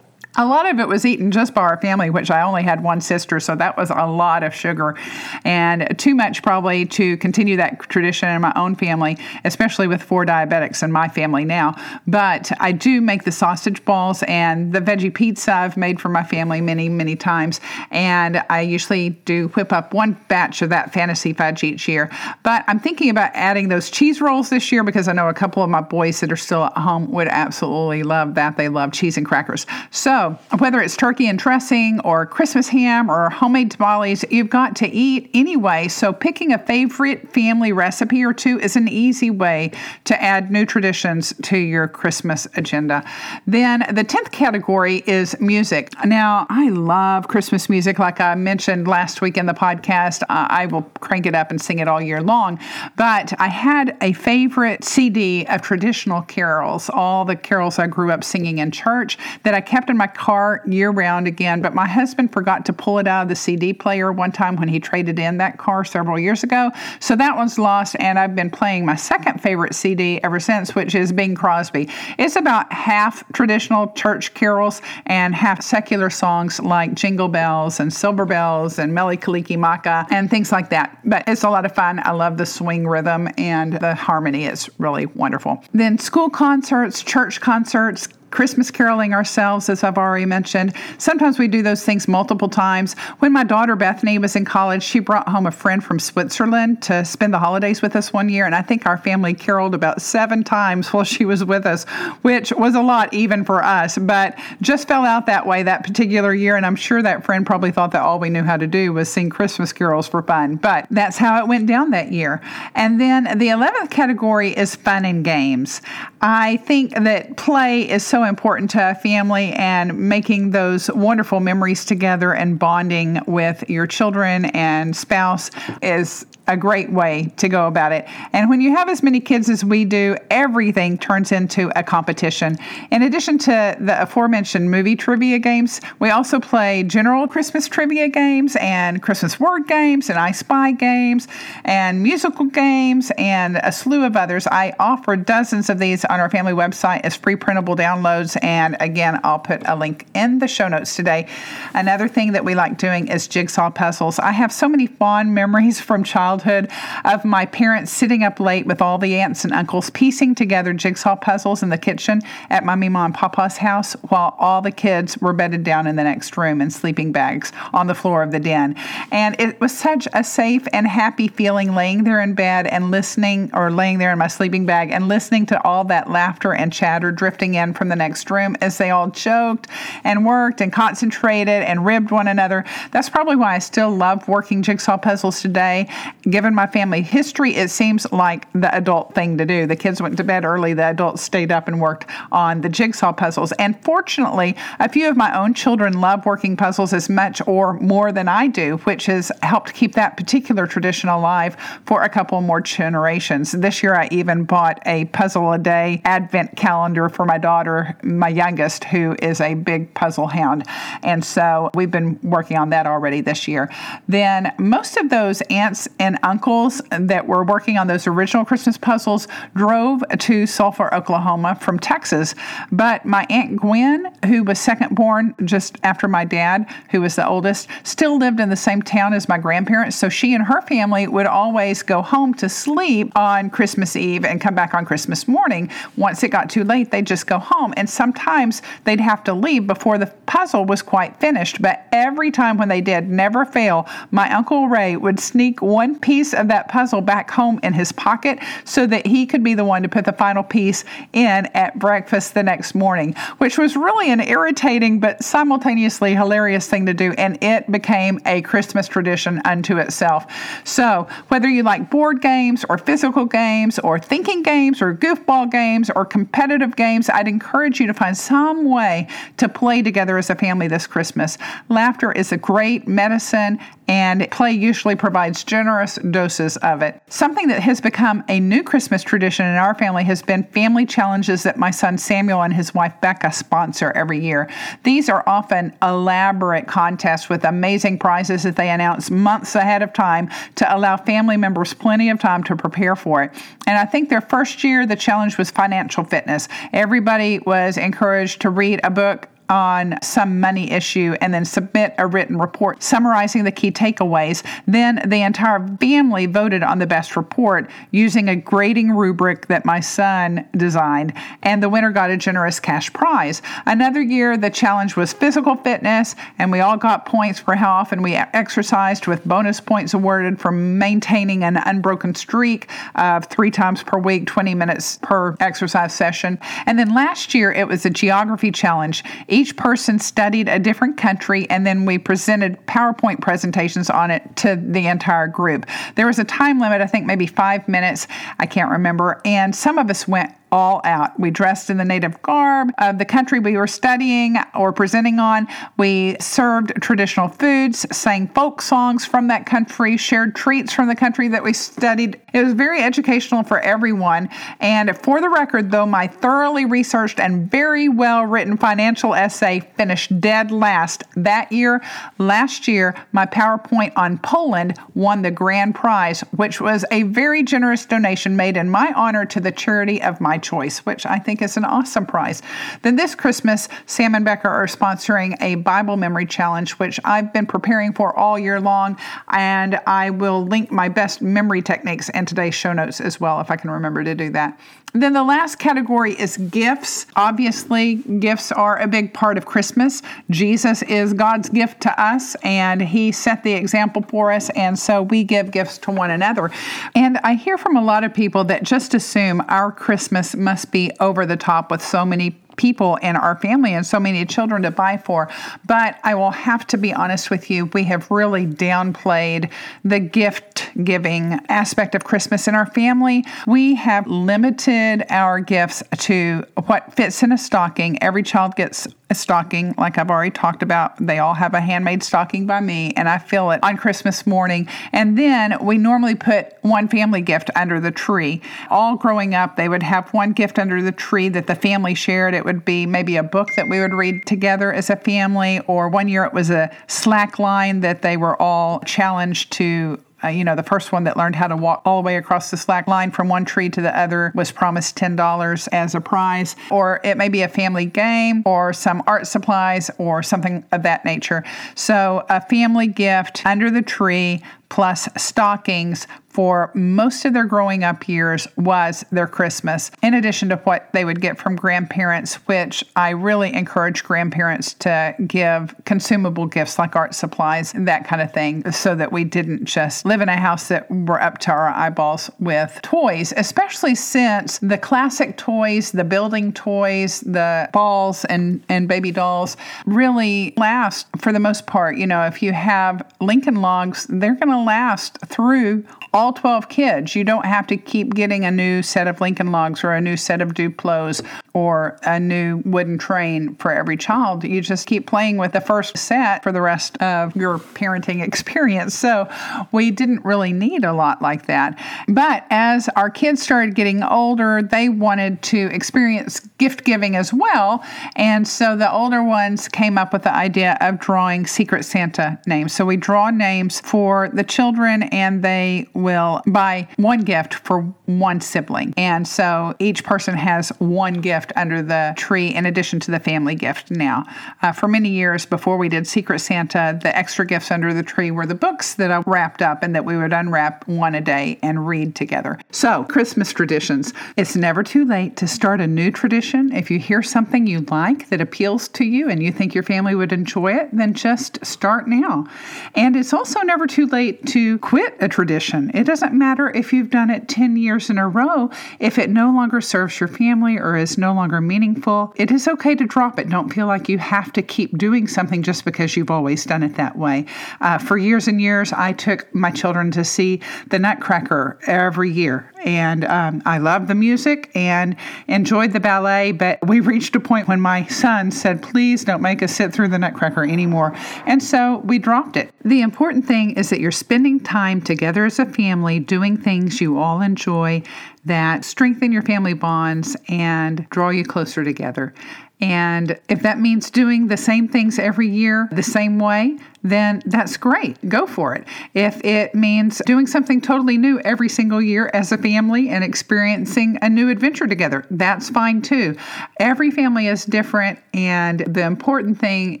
a 0.36 0.44
lot 0.44 0.68
of 0.68 0.78
it 0.78 0.88
was 0.88 1.04
eaten 1.06 1.30
just 1.30 1.54
by 1.54 1.62
our 1.62 1.80
family, 1.80 2.10
which 2.10 2.30
I 2.30 2.42
only 2.42 2.62
had 2.62 2.82
one 2.82 3.00
sister, 3.00 3.40
so 3.40 3.56
that 3.56 3.76
was 3.76 3.90
a 3.90 4.06
lot 4.06 4.42
of 4.42 4.54
sugar 4.54 4.96
and 5.44 5.98
too 5.98 6.14
much 6.14 6.42
probably 6.42 6.84
to 6.86 7.16
continue 7.18 7.56
that 7.56 7.80
tradition 7.80 8.28
in 8.28 8.40
my 8.42 8.52
own 8.56 8.74
family, 8.74 9.16
especially 9.44 9.86
with 9.86 10.02
four 10.02 10.26
diabetics 10.26 10.82
in 10.82 10.92
my 10.92 11.08
family 11.08 11.44
now. 11.44 11.74
But 12.06 12.52
I 12.60 12.72
do 12.72 13.00
make 13.00 13.24
the 13.24 13.32
sausage 13.32 13.84
balls 13.84 14.22
and 14.24 14.72
the 14.72 14.80
veggie 14.80 15.12
pizza 15.12 15.52
I've 15.52 15.76
made 15.76 16.00
for 16.00 16.08
my 16.08 16.22
family 16.22 16.60
many, 16.60 16.88
many 16.88 17.16
times. 17.16 17.60
And 17.90 18.42
I 18.50 18.60
usually 18.60 19.10
do 19.10 19.48
whip 19.48 19.72
up 19.72 19.94
one 19.94 20.18
batch 20.28 20.62
of 20.62 20.70
that 20.70 20.92
fantasy 20.92 21.32
fudge 21.32 21.64
each 21.64 21.88
year. 21.88 22.10
But 22.42 22.64
I'm 22.66 22.80
thinking 22.80 23.10
about 23.10 23.30
adding 23.34 23.68
those 23.68 23.90
cheese 23.90 24.20
rolls 24.20 24.50
this 24.50 24.70
year 24.70 24.84
because 24.84 25.08
I 25.08 25.12
know 25.12 25.28
a 25.28 25.34
couple 25.34 25.62
of 25.62 25.70
my 25.70 25.80
boys 25.80 26.20
that 26.20 26.32
are 26.32 26.36
still 26.36 26.64
at 26.64 26.72
home 26.72 27.10
would 27.12 27.28
absolutely 27.28 28.02
love 28.02 28.34
that. 28.34 28.56
They 28.56 28.68
love 28.68 28.92
cheese 28.92 29.16
and 29.16 29.26
crackers. 29.26 29.66
So, 29.90 30.25
Oh, 30.26 30.38
whether 30.58 30.80
it's 30.80 30.96
turkey 30.96 31.28
and 31.28 31.38
dressing 31.38 32.00
or 32.00 32.26
Christmas 32.26 32.66
ham 32.68 33.08
or 33.08 33.30
homemade 33.30 33.70
tamales, 33.70 34.24
you've 34.28 34.50
got 34.50 34.74
to 34.76 34.88
eat 34.88 35.30
anyway. 35.34 35.86
So, 35.86 36.12
picking 36.12 36.52
a 36.52 36.58
favorite 36.58 37.32
family 37.32 37.72
recipe 37.72 38.24
or 38.24 38.32
two 38.32 38.58
is 38.58 38.74
an 38.74 38.88
easy 38.88 39.30
way 39.30 39.70
to 40.04 40.20
add 40.20 40.50
new 40.50 40.66
traditions 40.66 41.32
to 41.44 41.56
your 41.56 41.86
Christmas 41.86 42.48
agenda. 42.56 43.04
Then, 43.46 43.80
the 43.92 44.02
10th 44.02 44.32
category 44.32 45.04
is 45.06 45.38
music. 45.40 45.92
Now, 46.04 46.46
I 46.48 46.70
love 46.70 47.28
Christmas 47.28 47.68
music. 47.68 48.00
Like 48.00 48.20
I 48.20 48.34
mentioned 48.34 48.88
last 48.88 49.20
week 49.20 49.36
in 49.36 49.46
the 49.46 49.54
podcast, 49.54 50.24
I 50.28 50.66
will 50.66 50.82
crank 51.00 51.26
it 51.26 51.36
up 51.36 51.50
and 51.50 51.62
sing 51.62 51.78
it 51.78 51.86
all 51.86 52.02
year 52.02 52.20
long. 52.20 52.58
But 52.96 53.32
I 53.38 53.46
had 53.46 53.96
a 54.00 54.12
favorite 54.14 54.82
CD 54.82 55.46
of 55.46 55.62
traditional 55.62 56.22
carols, 56.22 56.90
all 56.90 57.24
the 57.24 57.36
carols 57.36 57.78
I 57.78 57.86
grew 57.86 58.10
up 58.10 58.24
singing 58.24 58.58
in 58.58 58.72
church 58.72 59.18
that 59.44 59.54
I 59.54 59.60
kept 59.60 59.88
in 59.88 59.96
my 59.96 60.08
car 60.16 60.62
year 60.66 60.90
round 60.90 61.26
again, 61.26 61.62
but 61.62 61.74
my 61.74 61.86
husband 61.86 62.32
forgot 62.32 62.64
to 62.66 62.72
pull 62.72 62.98
it 62.98 63.06
out 63.06 63.22
of 63.22 63.28
the 63.28 63.36
CD 63.36 63.72
player 63.72 64.12
one 64.12 64.32
time 64.32 64.56
when 64.56 64.68
he 64.68 64.80
traded 64.80 65.18
in 65.18 65.38
that 65.38 65.58
car 65.58 65.84
several 65.84 66.18
years 66.18 66.42
ago. 66.42 66.70
So 67.00 67.14
that 67.16 67.36
one's 67.36 67.58
lost, 67.58 67.96
and 68.00 68.18
I've 68.18 68.34
been 68.34 68.50
playing 68.50 68.84
my 68.84 68.96
second 68.96 69.40
favorite 69.40 69.74
CD 69.74 70.22
ever 70.22 70.40
since, 70.40 70.74
which 70.74 70.94
is 70.94 71.12
Bing 71.12 71.34
Crosby. 71.34 71.88
It's 72.18 72.36
about 72.36 72.72
half 72.72 73.22
traditional 73.32 73.88
church 73.92 74.34
carols 74.34 74.82
and 75.06 75.34
half 75.34 75.62
secular 75.62 76.10
songs 76.10 76.60
like 76.60 76.94
Jingle 76.94 77.28
Bells 77.28 77.80
and 77.80 77.92
Silver 77.92 78.24
Bells 78.24 78.78
and 78.78 78.94
Mele 78.94 79.16
Kalikimaka 79.16 80.06
and 80.10 80.30
things 80.30 80.52
like 80.52 80.70
that. 80.70 80.98
But 81.04 81.24
it's 81.26 81.44
a 81.44 81.50
lot 81.50 81.64
of 81.64 81.74
fun. 81.74 82.00
I 82.04 82.12
love 82.12 82.38
the 82.38 82.46
swing 82.46 82.86
rhythm 82.86 83.28
and 83.36 83.74
the 83.74 83.94
harmony. 83.94 84.46
It's 84.46 84.68
really 84.78 85.06
wonderful. 85.06 85.62
Then 85.72 85.98
school 85.98 86.30
concerts, 86.30 87.02
church 87.02 87.40
concerts, 87.40 88.08
Christmas 88.36 88.70
caroling 88.70 89.14
ourselves, 89.14 89.70
as 89.70 89.82
I've 89.82 89.96
already 89.96 90.26
mentioned. 90.26 90.74
Sometimes 90.98 91.38
we 91.38 91.48
do 91.48 91.62
those 91.62 91.82
things 91.82 92.06
multiple 92.06 92.50
times. 92.50 92.92
When 93.20 93.32
my 93.32 93.44
daughter 93.44 93.76
Bethany 93.76 94.18
was 94.18 94.36
in 94.36 94.44
college, 94.44 94.82
she 94.82 94.98
brought 94.98 95.26
home 95.26 95.46
a 95.46 95.50
friend 95.50 95.82
from 95.82 95.98
Switzerland 95.98 96.82
to 96.82 97.02
spend 97.02 97.32
the 97.32 97.38
holidays 97.38 97.80
with 97.80 97.96
us 97.96 98.12
one 98.12 98.28
year, 98.28 98.44
and 98.44 98.54
I 98.54 98.60
think 98.60 98.84
our 98.84 98.98
family 98.98 99.32
caroled 99.32 99.74
about 99.74 100.02
seven 100.02 100.44
times 100.44 100.92
while 100.92 101.02
she 101.02 101.24
was 101.24 101.46
with 101.46 101.64
us, 101.64 101.84
which 102.20 102.52
was 102.52 102.74
a 102.74 102.82
lot 102.82 103.14
even 103.14 103.42
for 103.42 103.64
us, 103.64 103.96
but 103.96 104.38
just 104.60 104.86
fell 104.86 105.06
out 105.06 105.24
that 105.24 105.46
way 105.46 105.62
that 105.62 105.82
particular 105.82 106.34
year. 106.34 106.56
And 106.56 106.66
I'm 106.66 106.76
sure 106.76 107.00
that 107.00 107.24
friend 107.24 107.46
probably 107.46 107.72
thought 107.72 107.92
that 107.92 108.02
all 108.02 108.18
we 108.18 108.28
knew 108.28 108.42
how 108.42 108.58
to 108.58 108.66
do 108.66 108.92
was 108.92 109.10
sing 109.10 109.30
Christmas 109.30 109.72
carols 109.72 110.08
for 110.08 110.20
fun, 110.20 110.56
but 110.56 110.86
that's 110.90 111.16
how 111.16 111.38
it 111.42 111.48
went 111.48 111.66
down 111.66 111.90
that 111.92 112.12
year. 112.12 112.42
And 112.74 113.00
then 113.00 113.38
the 113.38 113.48
11th 113.48 113.88
category 113.88 114.50
is 114.50 114.74
fun 114.74 115.06
and 115.06 115.24
games. 115.24 115.80
I 116.20 116.58
think 116.58 116.92
that 116.92 117.38
play 117.38 117.88
is 117.88 118.04
so 118.04 118.25
important 118.26 118.70
to 118.70 118.90
a 118.90 118.94
family 118.94 119.52
and 119.52 119.96
making 120.08 120.50
those 120.50 120.90
wonderful 120.90 121.40
memories 121.40 121.84
together 121.84 122.32
and 122.34 122.58
bonding 122.58 123.20
with 123.26 123.68
your 123.68 123.86
children 123.86 124.46
and 124.46 124.96
spouse 124.96 125.50
is 125.82 126.26
a 126.48 126.56
great 126.56 126.90
way 126.90 127.32
to 127.36 127.48
go 127.48 127.66
about 127.66 127.92
it. 127.92 128.06
And 128.32 128.48
when 128.48 128.60
you 128.60 128.74
have 128.74 128.88
as 128.88 129.02
many 129.02 129.20
kids 129.20 129.48
as 129.48 129.64
we 129.64 129.84
do, 129.84 130.16
everything 130.30 130.96
turns 130.96 131.32
into 131.32 131.70
a 131.76 131.82
competition. 131.82 132.56
In 132.90 133.02
addition 133.02 133.38
to 133.38 133.76
the 133.80 134.00
aforementioned 134.00 134.70
movie 134.70 134.94
trivia 134.94 135.38
games, 135.38 135.80
we 135.98 136.10
also 136.10 136.38
play 136.38 136.84
general 136.84 137.26
Christmas 137.26 137.66
trivia 137.66 138.08
games 138.08 138.56
and 138.60 139.02
Christmas 139.02 139.40
word 139.40 139.66
games 139.66 140.08
and 140.08 140.18
I 140.18 140.30
Spy 140.30 140.72
games 140.72 141.26
and 141.64 142.02
musical 142.02 142.44
games 142.46 143.10
and 143.18 143.56
a 143.56 143.72
slew 143.72 144.04
of 144.04 144.16
others. 144.16 144.46
I 144.46 144.74
offer 144.78 145.16
dozens 145.16 145.68
of 145.68 145.78
these 145.78 146.04
on 146.04 146.20
our 146.20 146.30
family 146.30 146.52
website 146.52 147.00
as 147.02 147.16
free 147.16 147.36
printable 147.36 147.76
downloads. 147.76 148.36
And 148.42 148.76
again, 148.78 149.18
I'll 149.24 149.38
put 149.40 149.62
a 149.66 149.74
link 149.74 150.06
in 150.14 150.38
the 150.38 150.48
show 150.48 150.68
notes 150.68 150.94
today. 150.94 151.26
Another 151.74 152.06
thing 152.06 152.32
that 152.32 152.44
we 152.44 152.54
like 152.54 152.78
doing 152.78 153.08
is 153.08 153.26
jigsaw 153.26 153.70
puzzles. 153.70 154.18
I 154.18 154.32
have 154.32 154.52
so 154.52 154.68
many 154.68 154.86
fond 154.86 155.34
memories 155.34 155.80
from 155.80 156.04
childhood 156.04 156.35
of 156.44 157.24
my 157.24 157.46
parents 157.46 157.92
sitting 157.92 158.22
up 158.22 158.40
late 158.40 158.66
with 158.66 158.82
all 158.82 158.98
the 158.98 159.16
aunts 159.16 159.44
and 159.44 159.52
uncles 159.52 159.90
piecing 159.90 160.34
together 160.34 160.72
jigsaw 160.72 161.16
puzzles 161.16 161.62
in 161.62 161.68
the 161.68 161.78
kitchen 161.78 162.20
at 162.50 162.64
my 162.64 162.74
Mima 162.74 163.00
and 163.00 163.14
Papa's 163.14 163.56
house 163.56 163.94
while 164.08 164.34
all 164.38 164.60
the 164.60 164.70
kids 164.70 165.18
were 165.18 165.32
bedded 165.32 165.64
down 165.64 165.86
in 165.86 165.96
the 165.96 166.04
next 166.04 166.36
room 166.36 166.60
in 166.60 166.70
sleeping 166.70 167.12
bags 167.12 167.52
on 167.72 167.86
the 167.86 167.94
floor 167.94 168.22
of 168.22 168.32
the 168.32 168.40
den. 168.40 168.74
And 169.10 169.38
it 169.40 169.60
was 169.60 169.76
such 169.76 170.06
a 170.12 170.22
safe 170.22 170.66
and 170.72 170.86
happy 170.86 171.28
feeling 171.28 171.74
laying 171.74 172.04
there 172.04 172.20
in 172.20 172.34
bed 172.34 172.66
and 172.66 172.90
listening 172.90 173.50
or 173.54 173.70
laying 173.70 173.98
there 173.98 174.12
in 174.12 174.18
my 174.18 174.28
sleeping 174.28 174.66
bag 174.66 174.90
and 174.90 175.08
listening 175.08 175.46
to 175.46 175.62
all 175.64 175.84
that 175.84 176.10
laughter 176.10 176.52
and 176.52 176.72
chatter 176.72 177.12
drifting 177.12 177.54
in 177.54 177.74
from 177.74 177.88
the 177.88 177.96
next 177.96 178.30
room 178.30 178.56
as 178.60 178.78
they 178.78 178.90
all 178.90 179.08
joked 179.08 179.68
and 180.04 180.26
worked 180.26 180.60
and 180.60 180.72
concentrated 180.72 181.62
and 181.62 181.84
ribbed 181.84 182.10
one 182.10 182.28
another. 182.28 182.64
That's 182.92 183.08
probably 183.08 183.36
why 183.36 183.54
I 183.54 183.58
still 183.58 183.90
love 183.90 184.26
working 184.28 184.62
jigsaw 184.62 184.98
puzzles 184.98 185.40
today. 185.40 185.88
Given 186.28 186.56
my 186.56 186.66
family 186.66 187.02
history, 187.02 187.54
it 187.54 187.70
seems 187.70 188.10
like 188.10 188.52
the 188.52 188.74
adult 188.74 189.14
thing 189.14 189.38
to 189.38 189.46
do. 189.46 189.66
The 189.66 189.76
kids 189.76 190.02
went 190.02 190.16
to 190.16 190.24
bed 190.24 190.44
early, 190.44 190.74
the 190.74 190.82
adults 190.82 191.22
stayed 191.22 191.52
up 191.52 191.68
and 191.68 191.80
worked 191.80 192.06
on 192.32 192.62
the 192.62 192.68
jigsaw 192.68 193.12
puzzles. 193.12 193.52
And 193.52 193.80
fortunately, 193.84 194.56
a 194.80 194.88
few 194.88 195.08
of 195.08 195.16
my 195.16 195.38
own 195.38 195.54
children 195.54 196.00
love 196.00 196.26
working 196.26 196.56
puzzles 196.56 196.92
as 196.92 197.08
much 197.08 197.40
or 197.46 197.74
more 197.74 198.10
than 198.10 198.26
I 198.26 198.48
do, 198.48 198.78
which 198.78 199.06
has 199.06 199.30
helped 199.42 199.72
keep 199.72 199.94
that 199.94 200.16
particular 200.16 200.66
tradition 200.66 201.08
alive 201.08 201.56
for 201.86 202.02
a 202.02 202.08
couple 202.08 202.40
more 202.40 202.60
generations. 202.60 203.52
This 203.52 203.80
year, 203.84 203.94
I 203.94 204.08
even 204.10 204.42
bought 204.42 204.82
a 204.84 205.04
puzzle 205.06 205.52
a 205.52 205.58
day 205.58 206.02
advent 206.04 206.56
calendar 206.56 207.08
for 207.08 207.24
my 207.24 207.38
daughter, 207.38 207.96
my 208.02 208.28
youngest, 208.28 208.82
who 208.82 209.14
is 209.22 209.40
a 209.40 209.54
big 209.54 209.94
puzzle 209.94 210.26
hound. 210.26 210.64
And 211.04 211.24
so 211.24 211.70
we've 211.74 211.90
been 211.92 212.18
working 212.24 212.56
on 212.56 212.70
that 212.70 212.88
already 212.88 213.20
this 213.20 213.46
year. 213.46 213.70
Then 214.08 214.52
most 214.58 214.96
of 214.96 215.08
those 215.08 215.40
aunts 215.42 215.86
and 216.00 216.15
uncles 216.22 216.80
that 216.90 217.26
were 217.26 217.44
working 217.44 217.78
on 217.78 217.86
those 217.86 218.06
original 218.06 218.44
Christmas 218.44 218.78
puzzles 218.78 219.28
drove 219.54 220.02
to 220.18 220.46
Sulphur, 220.46 220.92
Oklahoma 220.94 221.56
from 221.60 221.78
Texas. 221.78 222.34
But 222.72 223.04
my 223.04 223.26
Aunt 223.30 223.56
Gwen, 223.56 224.12
who 224.26 224.44
was 224.44 224.58
second 224.58 224.94
born 224.94 225.34
just 225.44 225.78
after 225.82 226.08
my 226.08 226.24
dad, 226.24 226.66
who 226.90 227.00
was 227.00 227.16
the 227.16 227.26
oldest, 227.26 227.68
still 227.84 228.18
lived 228.18 228.40
in 228.40 228.48
the 228.48 228.56
same 228.56 228.82
town 228.82 229.12
as 229.12 229.28
my 229.28 229.38
grandparents. 229.38 229.96
So 229.96 230.08
she 230.08 230.34
and 230.34 230.44
her 230.44 230.62
family 230.62 231.06
would 231.06 231.26
always 231.26 231.82
go 231.82 232.02
home 232.02 232.34
to 232.34 232.48
sleep 232.48 233.12
on 233.16 233.50
Christmas 233.50 233.96
Eve 233.96 234.24
and 234.24 234.40
come 234.40 234.54
back 234.54 234.74
on 234.74 234.84
Christmas 234.84 235.28
morning. 235.28 235.70
Once 235.96 236.22
it 236.22 236.28
got 236.28 236.50
too 236.50 236.64
late, 236.64 236.90
they'd 236.90 237.06
just 237.06 237.26
go 237.26 237.38
home. 237.38 237.74
And 237.76 237.88
sometimes 237.88 238.62
they'd 238.84 239.00
have 239.00 239.24
to 239.24 239.34
leave 239.34 239.66
before 239.66 239.98
the 239.98 240.06
puzzle 240.26 240.64
was 240.64 240.82
quite 240.82 241.18
finished. 241.20 241.60
But 241.60 241.86
every 241.92 242.30
time 242.30 242.58
when 242.58 242.68
they 242.68 242.80
did, 242.80 243.08
never 243.08 243.44
fail, 243.44 243.88
my 244.10 244.32
Uncle 244.32 244.68
Ray 244.68 244.96
would 244.96 245.20
sneak 245.20 245.62
one 245.62 245.98
piece 246.06 246.32
of 246.32 246.46
that 246.46 246.68
puzzle 246.68 247.00
back 247.00 247.28
home 247.28 247.58
in 247.64 247.72
his 247.72 247.90
pocket 247.90 248.38
so 248.64 248.86
that 248.86 249.04
he 249.04 249.26
could 249.26 249.42
be 249.42 249.54
the 249.54 249.64
one 249.64 249.82
to 249.82 249.88
put 249.88 250.04
the 250.04 250.12
final 250.12 250.44
piece 250.44 250.84
in 251.12 251.46
at 251.46 251.76
breakfast 251.80 252.32
the 252.32 252.42
next 252.44 252.76
morning, 252.76 253.12
which 253.38 253.58
was 253.58 253.74
really 253.74 254.12
an 254.12 254.20
irritating 254.20 255.00
but 255.00 255.20
simultaneously 255.24 256.14
hilarious 256.14 256.68
thing 256.68 256.86
to 256.86 256.94
do. 256.94 257.10
And 257.18 257.42
it 257.42 257.68
became 257.72 258.20
a 258.24 258.40
Christmas 258.42 258.86
tradition 258.86 259.42
unto 259.44 259.78
itself. 259.78 260.32
So, 260.62 261.08
whether 261.26 261.48
you 261.48 261.64
like 261.64 261.90
board 261.90 262.22
games 262.22 262.64
or 262.68 262.78
physical 262.78 263.24
games 263.24 263.80
or 263.80 263.98
thinking 263.98 264.44
games 264.44 264.80
or 264.80 264.94
goofball 264.94 265.50
games 265.50 265.90
or 265.96 266.04
competitive 266.04 266.76
games, 266.76 267.10
I'd 267.10 267.26
encourage 267.26 267.80
you 267.80 267.88
to 267.88 267.94
find 267.94 268.16
some 268.16 268.70
way 268.70 269.08
to 269.38 269.48
play 269.48 269.82
together 269.82 270.18
as 270.18 270.30
a 270.30 270.36
family 270.36 270.68
this 270.68 270.86
Christmas. 270.86 271.36
Laughter 271.68 272.12
is 272.12 272.30
a 272.30 272.36
great 272.36 272.86
medicine 272.86 273.58
and 273.88 274.28
play 274.30 274.52
usually 274.52 274.96
provides 274.96 275.44
generous 275.44 275.95
doses 276.10 276.56
of 276.58 276.82
it. 276.82 277.00
Something 277.08 277.48
that 277.48 277.62
has 277.62 277.80
become 277.80 278.24
a 278.28 278.40
new 278.40 278.62
Christmas 278.62 279.02
tradition 279.02 279.46
in 279.46 279.54
our 279.54 279.74
family 279.74 280.04
has 280.04 280.22
been 280.22 280.44
family 280.44 280.86
challenges 280.86 281.42
that 281.42 281.56
my 281.56 281.70
son 281.70 281.98
Samuel 281.98 282.42
and 282.42 282.52
his 282.52 282.74
wife 282.74 282.94
Becca 283.00 283.32
sponsor 283.32 283.92
every 283.92 284.18
year. 284.18 284.48
These 284.84 285.08
are 285.08 285.22
often 285.26 285.76
elaborate 285.82 286.66
contests 286.66 287.28
with 287.28 287.44
amazing 287.44 287.98
prizes 287.98 288.42
that 288.44 288.56
they 288.56 288.70
announce 288.70 289.10
months 289.10 289.54
ahead 289.54 289.82
of 289.82 289.92
time 289.92 290.30
to 290.56 290.76
allow 290.76 290.96
family 290.96 291.36
members 291.36 291.74
plenty 291.74 292.10
of 292.10 292.20
time 292.20 292.42
to 292.44 292.56
prepare 292.56 292.96
for 292.96 293.22
it. 293.22 293.32
And 293.66 293.78
I 293.78 293.84
think 293.84 294.08
their 294.08 294.20
first 294.20 294.62
year, 294.64 294.86
the 294.86 294.96
challenge 294.96 295.38
was 295.38 295.50
financial 295.50 296.04
fitness. 296.04 296.48
Everybody 296.72 297.40
was 297.40 297.76
encouraged 297.76 298.40
to 298.42 298.50
read 298.50 298.80
a 298.84 298.90
book 298.90 299.28
on 299.48 299.98
some 300.02 300.40
money 300.40 300.70
issue 300.70 301.14
and 301.20 301.32
then 301.32 301.44
submit 301.44 301.94
a 301.98 302.06
written 302.06 302.38
report 302.38 302.82
summarizing 302.82 303.44
the 303.44 303.52
key 303.52 303.70
takeaways. 303.70 304.44
Then 304.66 305.02
the 305.06 305.22
entire 305.22 305.66
family 305.78 306.26
voted 306.26 306.62
on 306.62 306.78
the 306.78 306.86
best 306.86 307.16
report 307.16 307.70
using 307.90 308.28
a 308.28 308.36
grading 308.36 308.92
rubric 308.92 309.46
that 309.48 309.64
my 309.64 309.80
son 309.80 310.46
designed, 310.56 311.12
and 311.42 311.62
the 311.62 311.68
winner 311.68 311.90
got 311.90 312.10
a 312.10 312.16
generous 312.16 312.60
cash 312.60 312.92
prize. 312.92 313.42
Another 313.66 314.02
year, 314.02 314.36
the 314.36 314.50
challenge 314.50 314.96
was 314.96 315.12
physical 315.12 315.56
fitness, 315.56 316.14
and 316.38 316.50
we 316.50 316.60
all 316.60 316.76
got 316.76 317.06
points 317.06 317.38
for 317.38 317.54
how 317.54 317.72
often 317.72 318.02
we 318.02 318.14
exercised, 318.14 319.06
with 319.06 319.24
bonus 319.24 319.60
points 319.60 319.94
awarded 319.94 320.40
for 320.40 320.50
maintaining 320.52 321.44
an 321.44 321.56
unbroken 321.56 322.14
streak 322.14 322.68
of 322.94 323.24
three 323.26 323.50
times 323.50 323.82
per 323.82 323.98
week, 323.98 324.26
20 324.26 324.54
minutes 324.54 324.98
per 325.02 325.36
exercise 325.40 325.94
session. 325.94 326.38
And 326.66 326.78
then 326.78 326.94
last 326.94 327.34
year, 327.34 327.52
it 327.52 327.68
was 327.68 327.84
a 327.86 327.90
geography 327.90 328.50
challenge. 328.50 329.04
Each 329.36 329.54
person 329.54 329.98
studied 329.98 330.48
a 330.48 330.58
different 330.58 330.96
country, 330.96 331.46
and 331.50 331.66
then 331.66 331.84
we 331.84 331.98
presented 331.98 332.56
PowerPoint 332.64 333.20
presentations 333.20 333.90
on 333.90 334.10
it 334.10 334.34
to 334.36 334.56
the 334.56 334.86
entire 334.86 335.26
group. 335.26 335.66
There 335.94 336.06
was 336.06 336.18
a 336.18 336.24
time 336.24 336.58
limit, 336.58 336.80
I 336.80 336.86
think 336.86 337.04
maybe 337.04 337.26
five 337.26 337.68
minutes, 337.68 338.08
I 338.38 338.46
can't 338.46 338.70
remember, 338.70 339.20
and 339.26 339.54
some 339.54 339.76
of 339.76 339.90
us 339.90 340.08
went 340.08 340.32
all 340.52 340.80
out. 340.84 341.18
We 341.18 341.30
dressed 341.30 341.70
in 341.70 341.76
the 341.76 341.84
native 341.84 342.22
garb 342.22 342.70
of 342.78 342.98
the 342.98 343.04
country 343.04 343.40
we 343.40 343.56
were 343.56 343.66
studying 343.66 344.36
or 344.54 344.72
presenting 344.72 345.18
on. 345.18 345.48
We 345.76 346.16
served 346.20 346.72
traditional 346.80 347.28
foods, 347.28 347.84
sang 347.94 348.28
folk 348.28 348.62
songs 348.62 349.04
from 349.04 349.26
that 349.28 349.44
country, 349.44 349.96
shared 349.96 350.34
treats 350.36 350.72
from 350.72 350.88
the 350.88 350.94
country 350.94 351.28
that 351.28 351.42
we 351.42 351.52
studied. 351.52 352.20
It 352.32 352.44
was 352.44 352.54
very 352.54 352.80
educational 352.80 353.42
for 353.42 353.60
everyone. 353.60 354.30
And 354.60 354.96
for 354.96 355.20
the 355.20 355.28
record, 355.28 355.70
though, 355.70 355.86
my 355.86 356.06
thoroughly 356.06 356.64
researched 356.64 357.18
and 357.18 357.50
very 357.50 357.88
well 357.88 358.24
written 358.24 358.56
financial 358.56 359.14
essay 359.26 359.58
finished 359.76 360.20
dead 360.20 360.52
last 360.52 361.02
that 361.16 361.50
year. 361.50 361.82
Last 362.18 362.68
year, 362.68 362.94
my 363.10 363.26
PowerPoint 363.26 363.92
on 363.96 364.18
Poland 364.18 364.78
won 364.94 365.22
the 365.22 365.32
grand 365.32 365.74
prize, 365.74 366.20
which 366.36 366.60
was 366.60 366.84
a 366.92 367.02
very 367.02 367.42
generous 367.42 367.84
donation 367.86 368.36
made 368.36 368.56
in 368.56 368.70
my 368.70 368.92
honor 368.94 369.24
to 369.26 369.40
the 369.40 369.50
charity 369.50 370.00
of 370.00 370.20
my 370.20 370.38
choice, 370.38 370.78
which 370.86 371.04
I 371.04 371.18
think 371.18 371.42
is 371.42 371.56
an 371.56 371.64
awesome 371.64 372.06
prize. 372.06 372.40
Then 372.82 372.94
this 372.94 373.16
Christmas, 373.16 373.68
Sam 373.86 374.14
and 374.14 374.24
Becca 374.24 374.46
are 374.48 374.66
sponsoring 374.66 375.36
a 375.42 375.56
Bible 375.56 375.96
memory 375.96 376.26
challenge, 376.26 376.72
which 376.78 377.00
I've 377.04 377.32
been 377.32 377.46
preparing 377.46 377.92
for 377.92 378.16
all 378.16 378.38
year 378.38 378.60
long, 378.60 378.96
and 379.28 379.80
I 379.88 380.10
will 380.10 380.46
link 380.46 380.70
my 380.70 380.88
best 380.88 381.20
memory 381.20 381.62
techniques 381.62 382.08
in 382.10 382.26
today's 382.26 382.54
show 382.54 382.72
notes 382.72 383.00
as 383.00 383.20
well 383.20 383.40
if 383.40 383.50
I 383.50 383.56
can 383.56 383.70
remember 383.72 384.04
to 384.04 384.14
do 384.14 384.30
that. 384.30 384.58
Then 384.92 385.12
the 385.12 385.24
last 385.24 385.58
category 385.58 386.14
is 386.14 386.38
gifts. 386.38 387.06
Obviously, 387.16 387.96
gifts 387.96 388.50
are 388.50 388.80
a 388.80 388.86
big 388.86 389.12
part 389.12 389.36
of 389.36 389.44
Christmas. 389.44 390.00
Jesus 390.30 390.80
is 390.82 391.12
God's 391.12 391.50
gift 391.50 391.82
to 391.82 392.00
us, 392.00 392.34
and 392.36 392.80
He 392.80 393.12
set 393.12 393.42
the 393.42 393.52
example 393.52 394.02
for 394.08 394.32
us, 394.32 394.48
and 394.50 394.78
so 394.78 395.02
we 395.02 395.22
give 395.22 395.50
gifts 395.50 395.76
to 395.78 395.90
one 395.90 396.10
another. 396.10 396.50
And 396.94 397.18
I 397.18 397.34
hear 397.34 397.58
from 397.58 397.76
a 397.76 397.84
lot 397.84 398.04
of 398.04 398.14
people 398.14 398.44
that 398.44 398.62
just 398.62 398.94
assume 398.94 399.42
our 399.48 399.70
Christmas 399.70 400.34
must 400.34 400.72
be 400.72 400.90
over 400.98 401.26
the 401.26 401.36
top 401.36 401.70
with 401.70 401.84
so 401.84 402.06
many 402.06 402.30
people 402.56 402.96
in 402.96 403.16
our 403.16 403.36
family 403.36 403.74
and 403.74 403.86
so 403.86 404.00
many 404.00 404.24
children 404.24 404.62
to 404.62 404.70
buy 404.70 404.96
for. 404.96 405.28
But 405.66 405.98
I 406.04 406.14
will 406.14 406.30
have 406.30 406.66
to 406.68 406.76
be 406.76 406.92
honest 406.92 407.30
with 407.30 407.50
you, 407.50 407.66
we 407.66 407.84
have 407.84 408.10
really 408.10 408.46
downplayed 408.46 409.50
the 409.84 410.00
gift 410.00 410.70
giving 410.84 411.40
aspect 411.48 411.94
of 411.94 412.04
Christmas 412.04 412.48
in 412.48 412.54
our 412.54 412.66
family. 412.66 413.24
We 413.46 413.74
have 413.76 414.06
limited 414.06 415.04
our 415.10 415.40
gifts 415.40 415.82
to 415.98 416.44
what 416.66 416.92
fits 416.94 417.22
in 417.22 417.32
a 417.32 417.38
stocking. 417.38 418.02
Every 418.02 418.22
child 418.22 418.56
gets 418.56 418.88
a 419.08 419.14
stocking, 419.14 419.74
like 419.78 419.98
I've 419.98 420.10
already 420.10 420.32
talked 420.32 420.62
about. 420.62 420.96
They 420.98 421.18
all 421.18 421.34
have 421.34 421.54
a 421.54 421.60
handmade 421.60 422.02
stocking 422.02 422.46
by 422.46 422.60
me, 422.60 422.92
and 422.96 423.08
I 423.08 423.18
fill 423.18 423.52
it 423.52 423.60
on 423.62 423.76
Christmas 423.76 424.26
morning. 424.26 424.68
And 424.92 425.16
then 425.16 425.64
we 425.64 425.78
normally 425.78 426.16
put 426.16 426.54
one 426.62 426.88
family 426.88 427.20
gift 427.20 427.50
under 427.54 427.78
the 427.78 427.92
tree. 427.92 428.42
All 428.68 428.96
growing 428.96 429.34
up, 429.34 429.56
they 429.56 429.68
would 429.68 429.84
have 429.84 430.12
one 430.12 430.32
gift 430.32 430.58
under 430.58 430.82
the 430.82 430.92
tree 430.92 431.28
that 431.28 431.46
the 431.46 431.54
family 431.54 431.94
shared. 431.94 432.34
It 432.34 432.44
would 432.44 432.64
be 432.64 432.84
maybe 432.84 433.16
a 433.16 433.22
book 433.22 433.50
that 433.56 433.68
we 433.68 433.78
would 433.78 433.94
read 433.94 434.26
together 434.26 434.72
as 434.72 434.90
a 434.90 434.96
family, 434.96 435.60
or 435.68 435.88
one 435.88 436.08
year 436.08 436.24
it 436.24 436.32
was 436.32 436.50
a 436.50 436.74
slack 436.88 437.38
line 437.38 437.80
that 437.80 438.02
they 438.02 438.16
were 438.16 438.40
all 438.42 438.80
challenged 438.80 439.52
to 439.52 440.00
uh, 440.24 440.28
you 440.28 440.44
know, 440.44 440.56
the 440.56 440.62
first 440.62 440.92
one 440.92 441.04
that 441.04 441.16
learned 441.16 441.36
how 441.36 441.46
to 441.46 441.56
walk 441.56 441.82
all 441.84 442.02
the 442.02 442.06
way 442.06 442.16
across 442.16 442.50
the 442.50 442.56
slack 442.56 442.88
line 442.88 443.10
from 443.10 443.28
one 443.28 443.44
tree 443.44 443.68
to 443.68 443.82
the 443.82 443.96
other 443.98 444.32
was 444.34 444.50
promised 444.50 444.96
$10 444.96 445.68
as 445.72 445.94
a 445.94 446.00
prize. 446.00 446.56
Or 446.70 447.00
it 447.04 447.16
may 447.16 447.28
be 447.28 447.42
a 447.42 447.48
family 447.48 447.84
game 447.84 448.42
or 448.46 448.72
some 448.72 449.02
art 449.06 449.26
supplies 449.26 449.90
or 449.98 450.22
something 450.22 450.64
of 450.72 450.82
that 450.84 451.04
nature. 451.04 451.44
So, 451.74 452.24
a 452.28 452.40
family 452.40 452.86
gift 452.86 453.44
under 453.44 453.70
the 453.70 453.82
tree 453.82 454.42
plus 454.68 455.08
stockings 455.16 456.06
for 456.28 456.70
most 456.74 457.24
of 457.24 457.32
their 457.32 457.46
growing 457.46 457.82
up 457.82 458.06
years 458.06 458.46
was 458.56 459.06
their 459.10 459.26
Christmas, 459.26 459.90
in 460.02 460.12
addition 460.12 460.50
to 460.50 460.56
what 460.56 460.92
they 460.92 461.02
would 461.02 461.22
get 461.22 461.38
from 461.38 461.56
grandparents, 461.56 462.34
which 462.46 462.84
I 462.94 463.10
really 463.10 463.54
encourage 463.54 464.04
grandparents 464.04 464.74
to 464.74 465.14
give 465.26 465.74
consumable 465.86 466.44
gifts 466.44 466.78
like 466.78 466.94
art 466.94 467.14
supplies 467.14 467.72
and 467.72 467.88
that 467.88 468.06
kind 468.06 468.20
of 468.20 468.34
thing, 468.34 468.70
so 468.70 468.94
that 468.96 469.12
we 469.12 469.24
didn't 469.24 469.64
just 469.64 470.04
live 470.04 470.20
in 470.20 470.28
a 470.28 470.36
house 470.36 470.68
that 470.68 470.90
were 470.90 471.22
up 471.22 471.38
to 471.38 471.52
our 471.52 471.70
eyeballs 471.70 472.30
with 472.38 472.78
toys, 472.82 473.32
especially 473.38 473.94
since 473.94 474.58
the 474.58 474.76
classic 474.76 475.38
toys, 475.38 475.90
the 475.90 476.04
building 476.04 476.52
toys, 476.52 477.20
the 477.20 477.66
balls 477.72 478.26
and, 478.26 478.62
and 478.68 478.88
baby 478.88 479.10
dolls 479.10 479.56
really 479.86 480.52
last 480.58 481.06
for 481.18 481.32
the 481.32 481.40
most 481.40 481.66
part. 481.66 481.96
You 481.96 482.06
know, 482.06 482.26
if 482.26 482.42
you 482.42 482.52
have 482.52 483.10
Lincoln 483.22 483.62
logs, 483.62 484.06
they're 484.10 484.34
going 484.34 484.50
to 484.50 484.55
last 484.64 485.18
through 485.26 485.84
all 486.16 486.32
12 486.32 486.70
kids. 486.70 487.14
You 487.14 487.24
don't 487.24 487.44
have 487.44 487.66
to 487.66 487.76
keep 487.76 488.14
getting 488.14 488.46
a 488.46 488.50
new 488.50 488.82
set 488.82 489.06
of 489.06 489.20
Lincoln 489.20 489.52
logs 489.52 489.84
or 489.84 489.92
a 489.92 490.00
new 490.00 490.16
set 490.16 490.40
of 490.40 490.54
Duplos 490.54 491.22
or 491.52 491.98
a 492.04 492.18
new 492.18 492.62
wooden 492.64 492.96
train 492.96 493.54
for 493.56 493.70
every 493.70 493.98
child. 493.98 494.42
You 494.42 494.62
just 494.62 494.86
keep 494.86 495.06
playing 495.06 495.36
with 495.36 495.52
the 495.52 495.60
first 495.60 495.98
set 495.98 496.42
for 496.42 496.52
the 496.52 496.62
rest 496.62 496.96
of 497.02 497.36
your 497.36 497.58
parenting 497.58 498.22
experience. 498.26 498.94
So 498.94 499.28
we 499.72 499.90
didn't 499.90 500.24
really 500.24 500.54
need 500.54 500.84
a 500.84 500.94
lot 500.94 501.20
like 501.20 501.46
that. 501.48 501.78
But 502.08 502.46
as 502.48 502.88
our 502.96 503.10
kids 503.10 503.42
started 503.42 503.74
getting 503.74 504.02
older, 504.02 504.62
they 504.62 504.88
wanted 504.88 505.42
to 505.42 505.68
experience 505.70 506.40
gift 506.56 506.84
giving 506.84 507.14
as 507.14 507.30
well. 507.30 507.84
And 508.16 508.48
so 508.48 508.74
the 508.74 508.90
older 508.90 509.22
ones 509.22 509.68
came 509.68 509.98
up 509.98 510.14
with 510.14 510.22
the 510.22 510.34
idea 510.34 510.78
of 510.80 510.98
drawing 510.98 511.46
Secret 511.46 511.84
Santa 511.84 512.38
names. 512.46 512.72
So 512.72 512.86
we 512.86 512.96
draw 512.96 513.28
names 513.28 513.80
for 513.80 514.30
the 514.32 514.44
children 514.44 515.02
and 515.04 515.42
they 515.42 515.86
will 516.06 516.40
buy 516.46 516.86
one 516.98 517.22
gift 517.22 517.54
for 517.54 517.80
one 518.04 518.40
sibling. 518.40 518.94
And 518.96 519.26
so 519.26 519.74
each 519.80 520.04
person 520.04 520.36
has 520.36 520.68
one 520.78 521.14
gift 521.14 521.52
under 521.56 521.82
the 521.82 522.14
tree 522.16 522.54
in 522.54 522.64
addition 522.64 523.00
to 523.00 523.10
the 523.10 523.18
family 523.18 523.56
gift 523.56 523.90
now. 523.90 524.24
Uh, 524.62 524.70
for 524.70 524.86
many 524.86 525.08
years 525.08 525.44
before 525.44 525.76
we 525.76 525.88
did 525.88 526.06
Secret 526.06 526.38
Santa, 526.38 526.96
the 527.02 527.16
extra 527.18 527.44
gifts 527.44 527.72
under 527.72 527.92
the 527.92 528.04
tree 528.04 528.30
were 528.30 528.46
the 528.46 528.54
books 528.54 528.94
that 528.94 529.10
I 529.10 529.20
wrapped 529.26 529.62
up 529.62 529.82
and 529.82 529.96
that 529.96 530.04
we 530.04 530.16
would 530.16 530.32
unwrap 530.32 530.86
one 530.86 531.16
a 531.16 531.20
day 531.20 531.58
and 531.60 531.88
read 531.88 532.14
together. 532.14 532.60
So, 532.70 533.02
Christmas 533.04 533.52
traditions. 533.52 534.12
It's 534.36 534.54
never 534.54 534.84
too 534.84 535.04
late 535.04 535.36
to 535.38 535.48
start 535.48 535.80
a 535.80 535.88
new 535.88 536.12
tradition. 536.12 536.70
If 536.72 536.88
you 536.88 537.00
hear 537.00 537.20
something 537.20 537.66
you 537.66 537.80
like 537.90 538.28
that 538.28 538.40
appeals 538.40 538.86
to 538.90 539.04
you 539.04 539.28
and 539.28 539.42
you 539.42 539.50
think 539.50 539.74
your 539.74 539.82
family 539.82 540.14
would 540.14 540.32
enjoy 540.32 540.74
it, 540.74 540.88
then 540.92 541.14
just 541.14 541.66
start 541.66 542.06
now. 542.06 542.46
And 542.94 543.16
it's 543.16 543.32
also 543.32 543.60
never 543.62 543.88
too 543.88 544.06
late 544.06 544.46
to 544.46 544.78
quit 544.78 545.16
a 545.18 545.26
tradition. 545.26 545.85
It 545.94 546.04
doesn't 546.04 546.32
matter 546.32 546.70
if 546.70 546.92
you've 546.92 547.10
done 547.10 547.30
it 547.30 547.48
10 547.48 547.76
years 547.76 548.10
in 548.10 548.18
a 548.18 548.28
row. 548.28 548.70
If 549.00 549.18
it 549.18 549.30
no 549.30 549.50
longer 549.50 549.80
serves 549.80 550.18
your 550.20 550.28
family 550.28 550.76
or 550.76 550.96
is 550.96 551.18
no 551.18 551.32
longer 551.32 551.60
meaningful, 551.60 552.32
it 552.36 552.50
is 552.50 552.68
okay 552.68 552.94
to 552.94 553.06
drop 553.06 553.38
it. 553.38 553.48
Don't 553.48 553.72
feel 553.72 553.86
like 553.86 554.08
you 554.08 554.18
have 554.18 554.52
to 554.54 554.62
keep 554.62 554.96
doing 554.98 555.26
something 555.26 555.62
just 555.62 555.84
because 555.84 556.16
you've 556.16 556.30
always 556.30 556.64
done 556.64 556.82
it 556.82 556.96
that 556.96 557.16
way. 557.16 557.46
Uh, 557.80 557.98
for 557.98 558.16
years 558.18 558.48
and 558.48 558.60
years, 558.60 558.92
I 558.92 559.12
took 559.12 559.52
my 559.54 559.70
children 559.70 560.10
to 560.12 560.24
see 560.24 560.60
the 560.88 560.98
Nutcracker 560.98 561.78
every 561.86 562.30
year. 562.30 562.70
And 562.84 563.24
um, 563.24 563.62
I 563.66 563.78
loved 563.78 564.06
the 564.06 564.14
music 564.14 564.70
and 564.74 565.16
enjoyed 565.48 565.92
the 565.92 566.00
ballet, 566.00 566.52
but 566.52 566.78
we 566.86 567.00
reached 567.00 567.34
a 567.34 567.40
point 567.40 567.66
when 567.66 567.80
my 567.80 568.06
son 568.06 568.50
said, 568.50 568.80
Please 568.80 569.24
don't 569.24 569.42
make 569.42 569.62
us 569.62 569.72
sit 569.72 569.92
through 569.92 570.08
the 570.08 570.18
Nutcracker 570.18 570.62
anymore. 570.62 571.14
And 571.46 571.62
so 571.62 571.98
we 572.04 572.18
dropped 572.18 572.56
it. 572.56 572.70
The 572.84 573.00
important 573.00 573.44
thing 573.44 573.72
is 573.72 573.90
that 573.90 573.98
you're 573.98 574.12
spending 574.12 574.60
time 574.60 575.00
together 575.00 575.44
as 575.44 575.58
a 575.58 575.66
family 575.76 576.18
doing 576.18 576.56
things 576.56 577.00
you 577.00 577.18
all 577.18 577.40
enjoy 577.40 578.02
that 578.44 578.84
strengthen 578.84 579.32
your 579.32 579.42
family 579.42 579.74
bonds 579.74 580.36
and 580.48 581.08
draw 581.10 581.30
you 581.30 581.44
closer 581.44 581.84
together. 581.84 582.32
And 582.80 583.38
if 583.48 583.62
that 583.62 583.80
means 583.80 584.10
doing 584.10 584.48
the 584.48 584.56
same 584.56 584.86
things 584.86 585.18
every 585.18 585.48
year 585.48 585.88
the 585.92 586.02
same 586.02 586.38
way, 586.38 586.76
then 587.02 587.40
that's 587.46 587.76
great. 587.76 588.16
Go 588.28 588.46
for 588.46 588.74
it. 588.74 588.86
If 589.14 589.42
it 589.44 589.74
means 589.74 590.20
doing 590.26 590.46
something 590.46 590.82
totally 590.82 591.16
new 591.16 591.40
every 591.40 591.70
single 591.70 592.02
year 592.02 592.30
as 592.34 592.52
a 592.52 592.58
family 592.58 593.08
and 593.08 593.24
experiencing 593.24 594.18
a 594.20 594.28
new 594.28 594.50
adventure 594.50 594.86
together, 594.86 595.24
that's 595.30 595.70
fine 595.70 596.02
too. 596.02 596.36
Every 596.78 597.10
family 597.10 597.46
is 597.46 597.64
different, 597.64 598.18
and 598.34 598.80
the 598.80 599.04
important 599.04 599.58
thing 599.58 600.00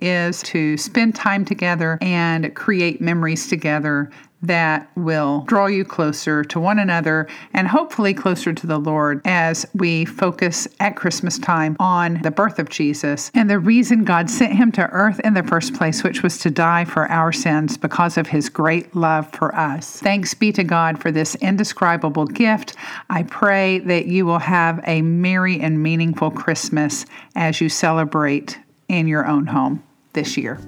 is 0.00 0.42
to 0.44 0.76
spend 0.76 1.14
time 1.14 1.44
together 1.44 1.98
and 2.00 2.54
create 2.56 3.00
memories 3.00 3.46
together 3.46 4.10
that 4.46 4.90
will 4.96 5.42
draw 5.46 5.66
you 5.66 5.84
closer 5.84 6.44
to 6.44 6.60
one 6.60 6.78
another 6.78 7.26
and 7.52 7.68
hopefully 7.68 8.14
closer 8.14 8.52
to 8.52 8.66
the 8.66 8.78
Lord 8.78 9.20
as 9.24 9.66
we 9.74 10.04
focus 10.04 10.68
at 10.80 10.96
Christmas 10.96 11.38
time 11.38 11.76
on 11.80 12.20
the 12.22 12.30
birth 12.30 12.58
of 12.58 12.68
Jesus 12.68 13.30
and 13.34 13.48
the 13.48 13.58
reason 13.58 14.04
God 14.04 14.30
sent 14.30 14.52
him 14.52 14.72
to 14.72 14.88
earth 14.90 15.20
in 15.20 15.34
the 15.34 15.42
first 15.42 15.74
place, 15.74 16.02
which 16.02 16.22
was 16.22 16.38
to 16.38 16.50
die 16.50 16.84
for 16.84 17.10
our 17.10 17.32
sins 17.32 17.76
because 17.76 18.16
of 18.16 18.26
his 18.26 18.48
great 18.48 18.94
love 18.94 19.30
for 19.32 19.54
us. 19.54 20.00
Thanks 20.00 20.34
be 20.34 20.52
to 20.52 20.64
God 20.64 21.00
for 21.00 21.10
this 21.10 21.34
indescribable 21.36 22.26
gift. 22.26 22.74
I 23.10 23.22
pray 23.24 23.78
that 23.80 24.06
you 24.06 24.26
will 24.26 24.38
have 24.38 24.80
a 24.86 25.02
merry 25.02 25.60
and 25.60 25.82
meaningful 25.82 26.30
Christmas 26.30 27.06
as 27.34 27.60
you 27.60 27.68
celebrate 27.68 28.58
in 28.88 29.08
your 29.08 29.26
own 29.26 29.46
home 29.46 29.82
this 30.12 30.36
year. 30.36 30.58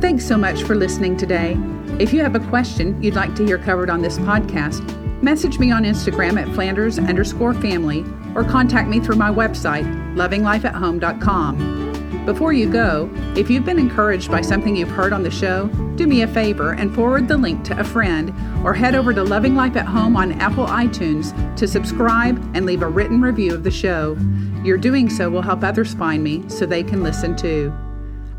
Thanks 0.00 0.24
so 0.24 0.36
much 0.36 0.62
for 0.62 0.74
listening 0.74 1.16
today. 1.16 1.56
If 1.98 2.12
you 2.12 2.20
have 2.20 2.36
a 2.36 2.48
question 2.48 3.02
you'd 3.02 3.16
like 3.16 3.34
to 3.34 3.44
hear 3.44 3.58
covered 3.58 3.90
on 3.90 4.02
this 4.02 4.18
podcast, 4.18 4.86
message 5.20 5.58
me 5.58 5.72
on 5.72 5.82
Instagram 5.82 6.40
at 6.40 6.46
Flanders 6.54 6.96
underscore 6.96 7.54
family 7.54 8.04
or 8.36 8.44
contact 8.44 8.88
me 8.88 9.00
through 9.00 9.16
my 9.16 9.30
website, 9.30 9.84
lovinglifeathome.com. 10.14 12.24
Before 12.24 12.52
you 12.52 12.70
go, 12.70 13.10
if 13.36 13.50
you've 13.50 13.64
been 13.64 13.80
encouraged 13.80 14.30
by 14.30 14.42
something 14.42 14.76
you've 14.76 14.88
heard 14.88 15.12
on 15.12 15.24
the 15.24 15.30
show, 15.30 15.66
do 15.96 16.06
me 16.06 16.22
a 16.22 16.28
favor 16.28 16.74
and 16.74 16.94
forward 16.94 17.26
the 17.26 17.36
link 17.36 17.64
to 17.64 17.80
a 17.80 17.82
friend 17.82 18.32
or 18.64 18.74
head 18.74 18.94
over 18.94 19.12
to 19.12 19.24
Loving 19.24 19.56
Life 19.56 19.74
at 19.74 19.86
Home 19.86 20.16
on 20.16 20.30
Apple 20.34 20.66
iTunes 20.66 21.34
to 21.56 21.66
subscribe 21.66 22.38
and 22.54 22.64
leave 22.64 22.82
a 22.82 22.88
written 22.88 23.20
review 23.20 23.52
of 23.52 23.64
the 23.64 23.72
show. 23.72 24.16
Your 24.62 24.78
doing 24.78 25.10
so 25.10 25.30
will 25.30 25.42
help 25.42 25.64
others 25.64 25.94
find 25.94 26.22
me 26.22 26.48
so 26.48 26.64
they 26.64 26.84
can 26.84 27.02
listen 27.02 27.34
too. 27.34 27.76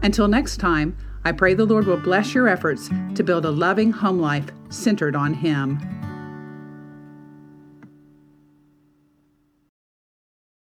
Until 0.02 0.30
next 0.30 0.62
time, 0.62 0.96
I 1.26 1.32
pray 1.32 1.54
the 1.54 1.66
Lord 1.66 1.86
will 1.86 1.98
bless 1.98 2.34
your 2.34 2.48
efforts 2.48 2.90
to 3.16 3.24
build 3.24 3.46
a 3.46 3.52
loving 3.52 3.92
home 3.92 4.20
life 4.20 4.50
centered 4.70 5.16
on 5.16 5.34
Him. 5.34 5.99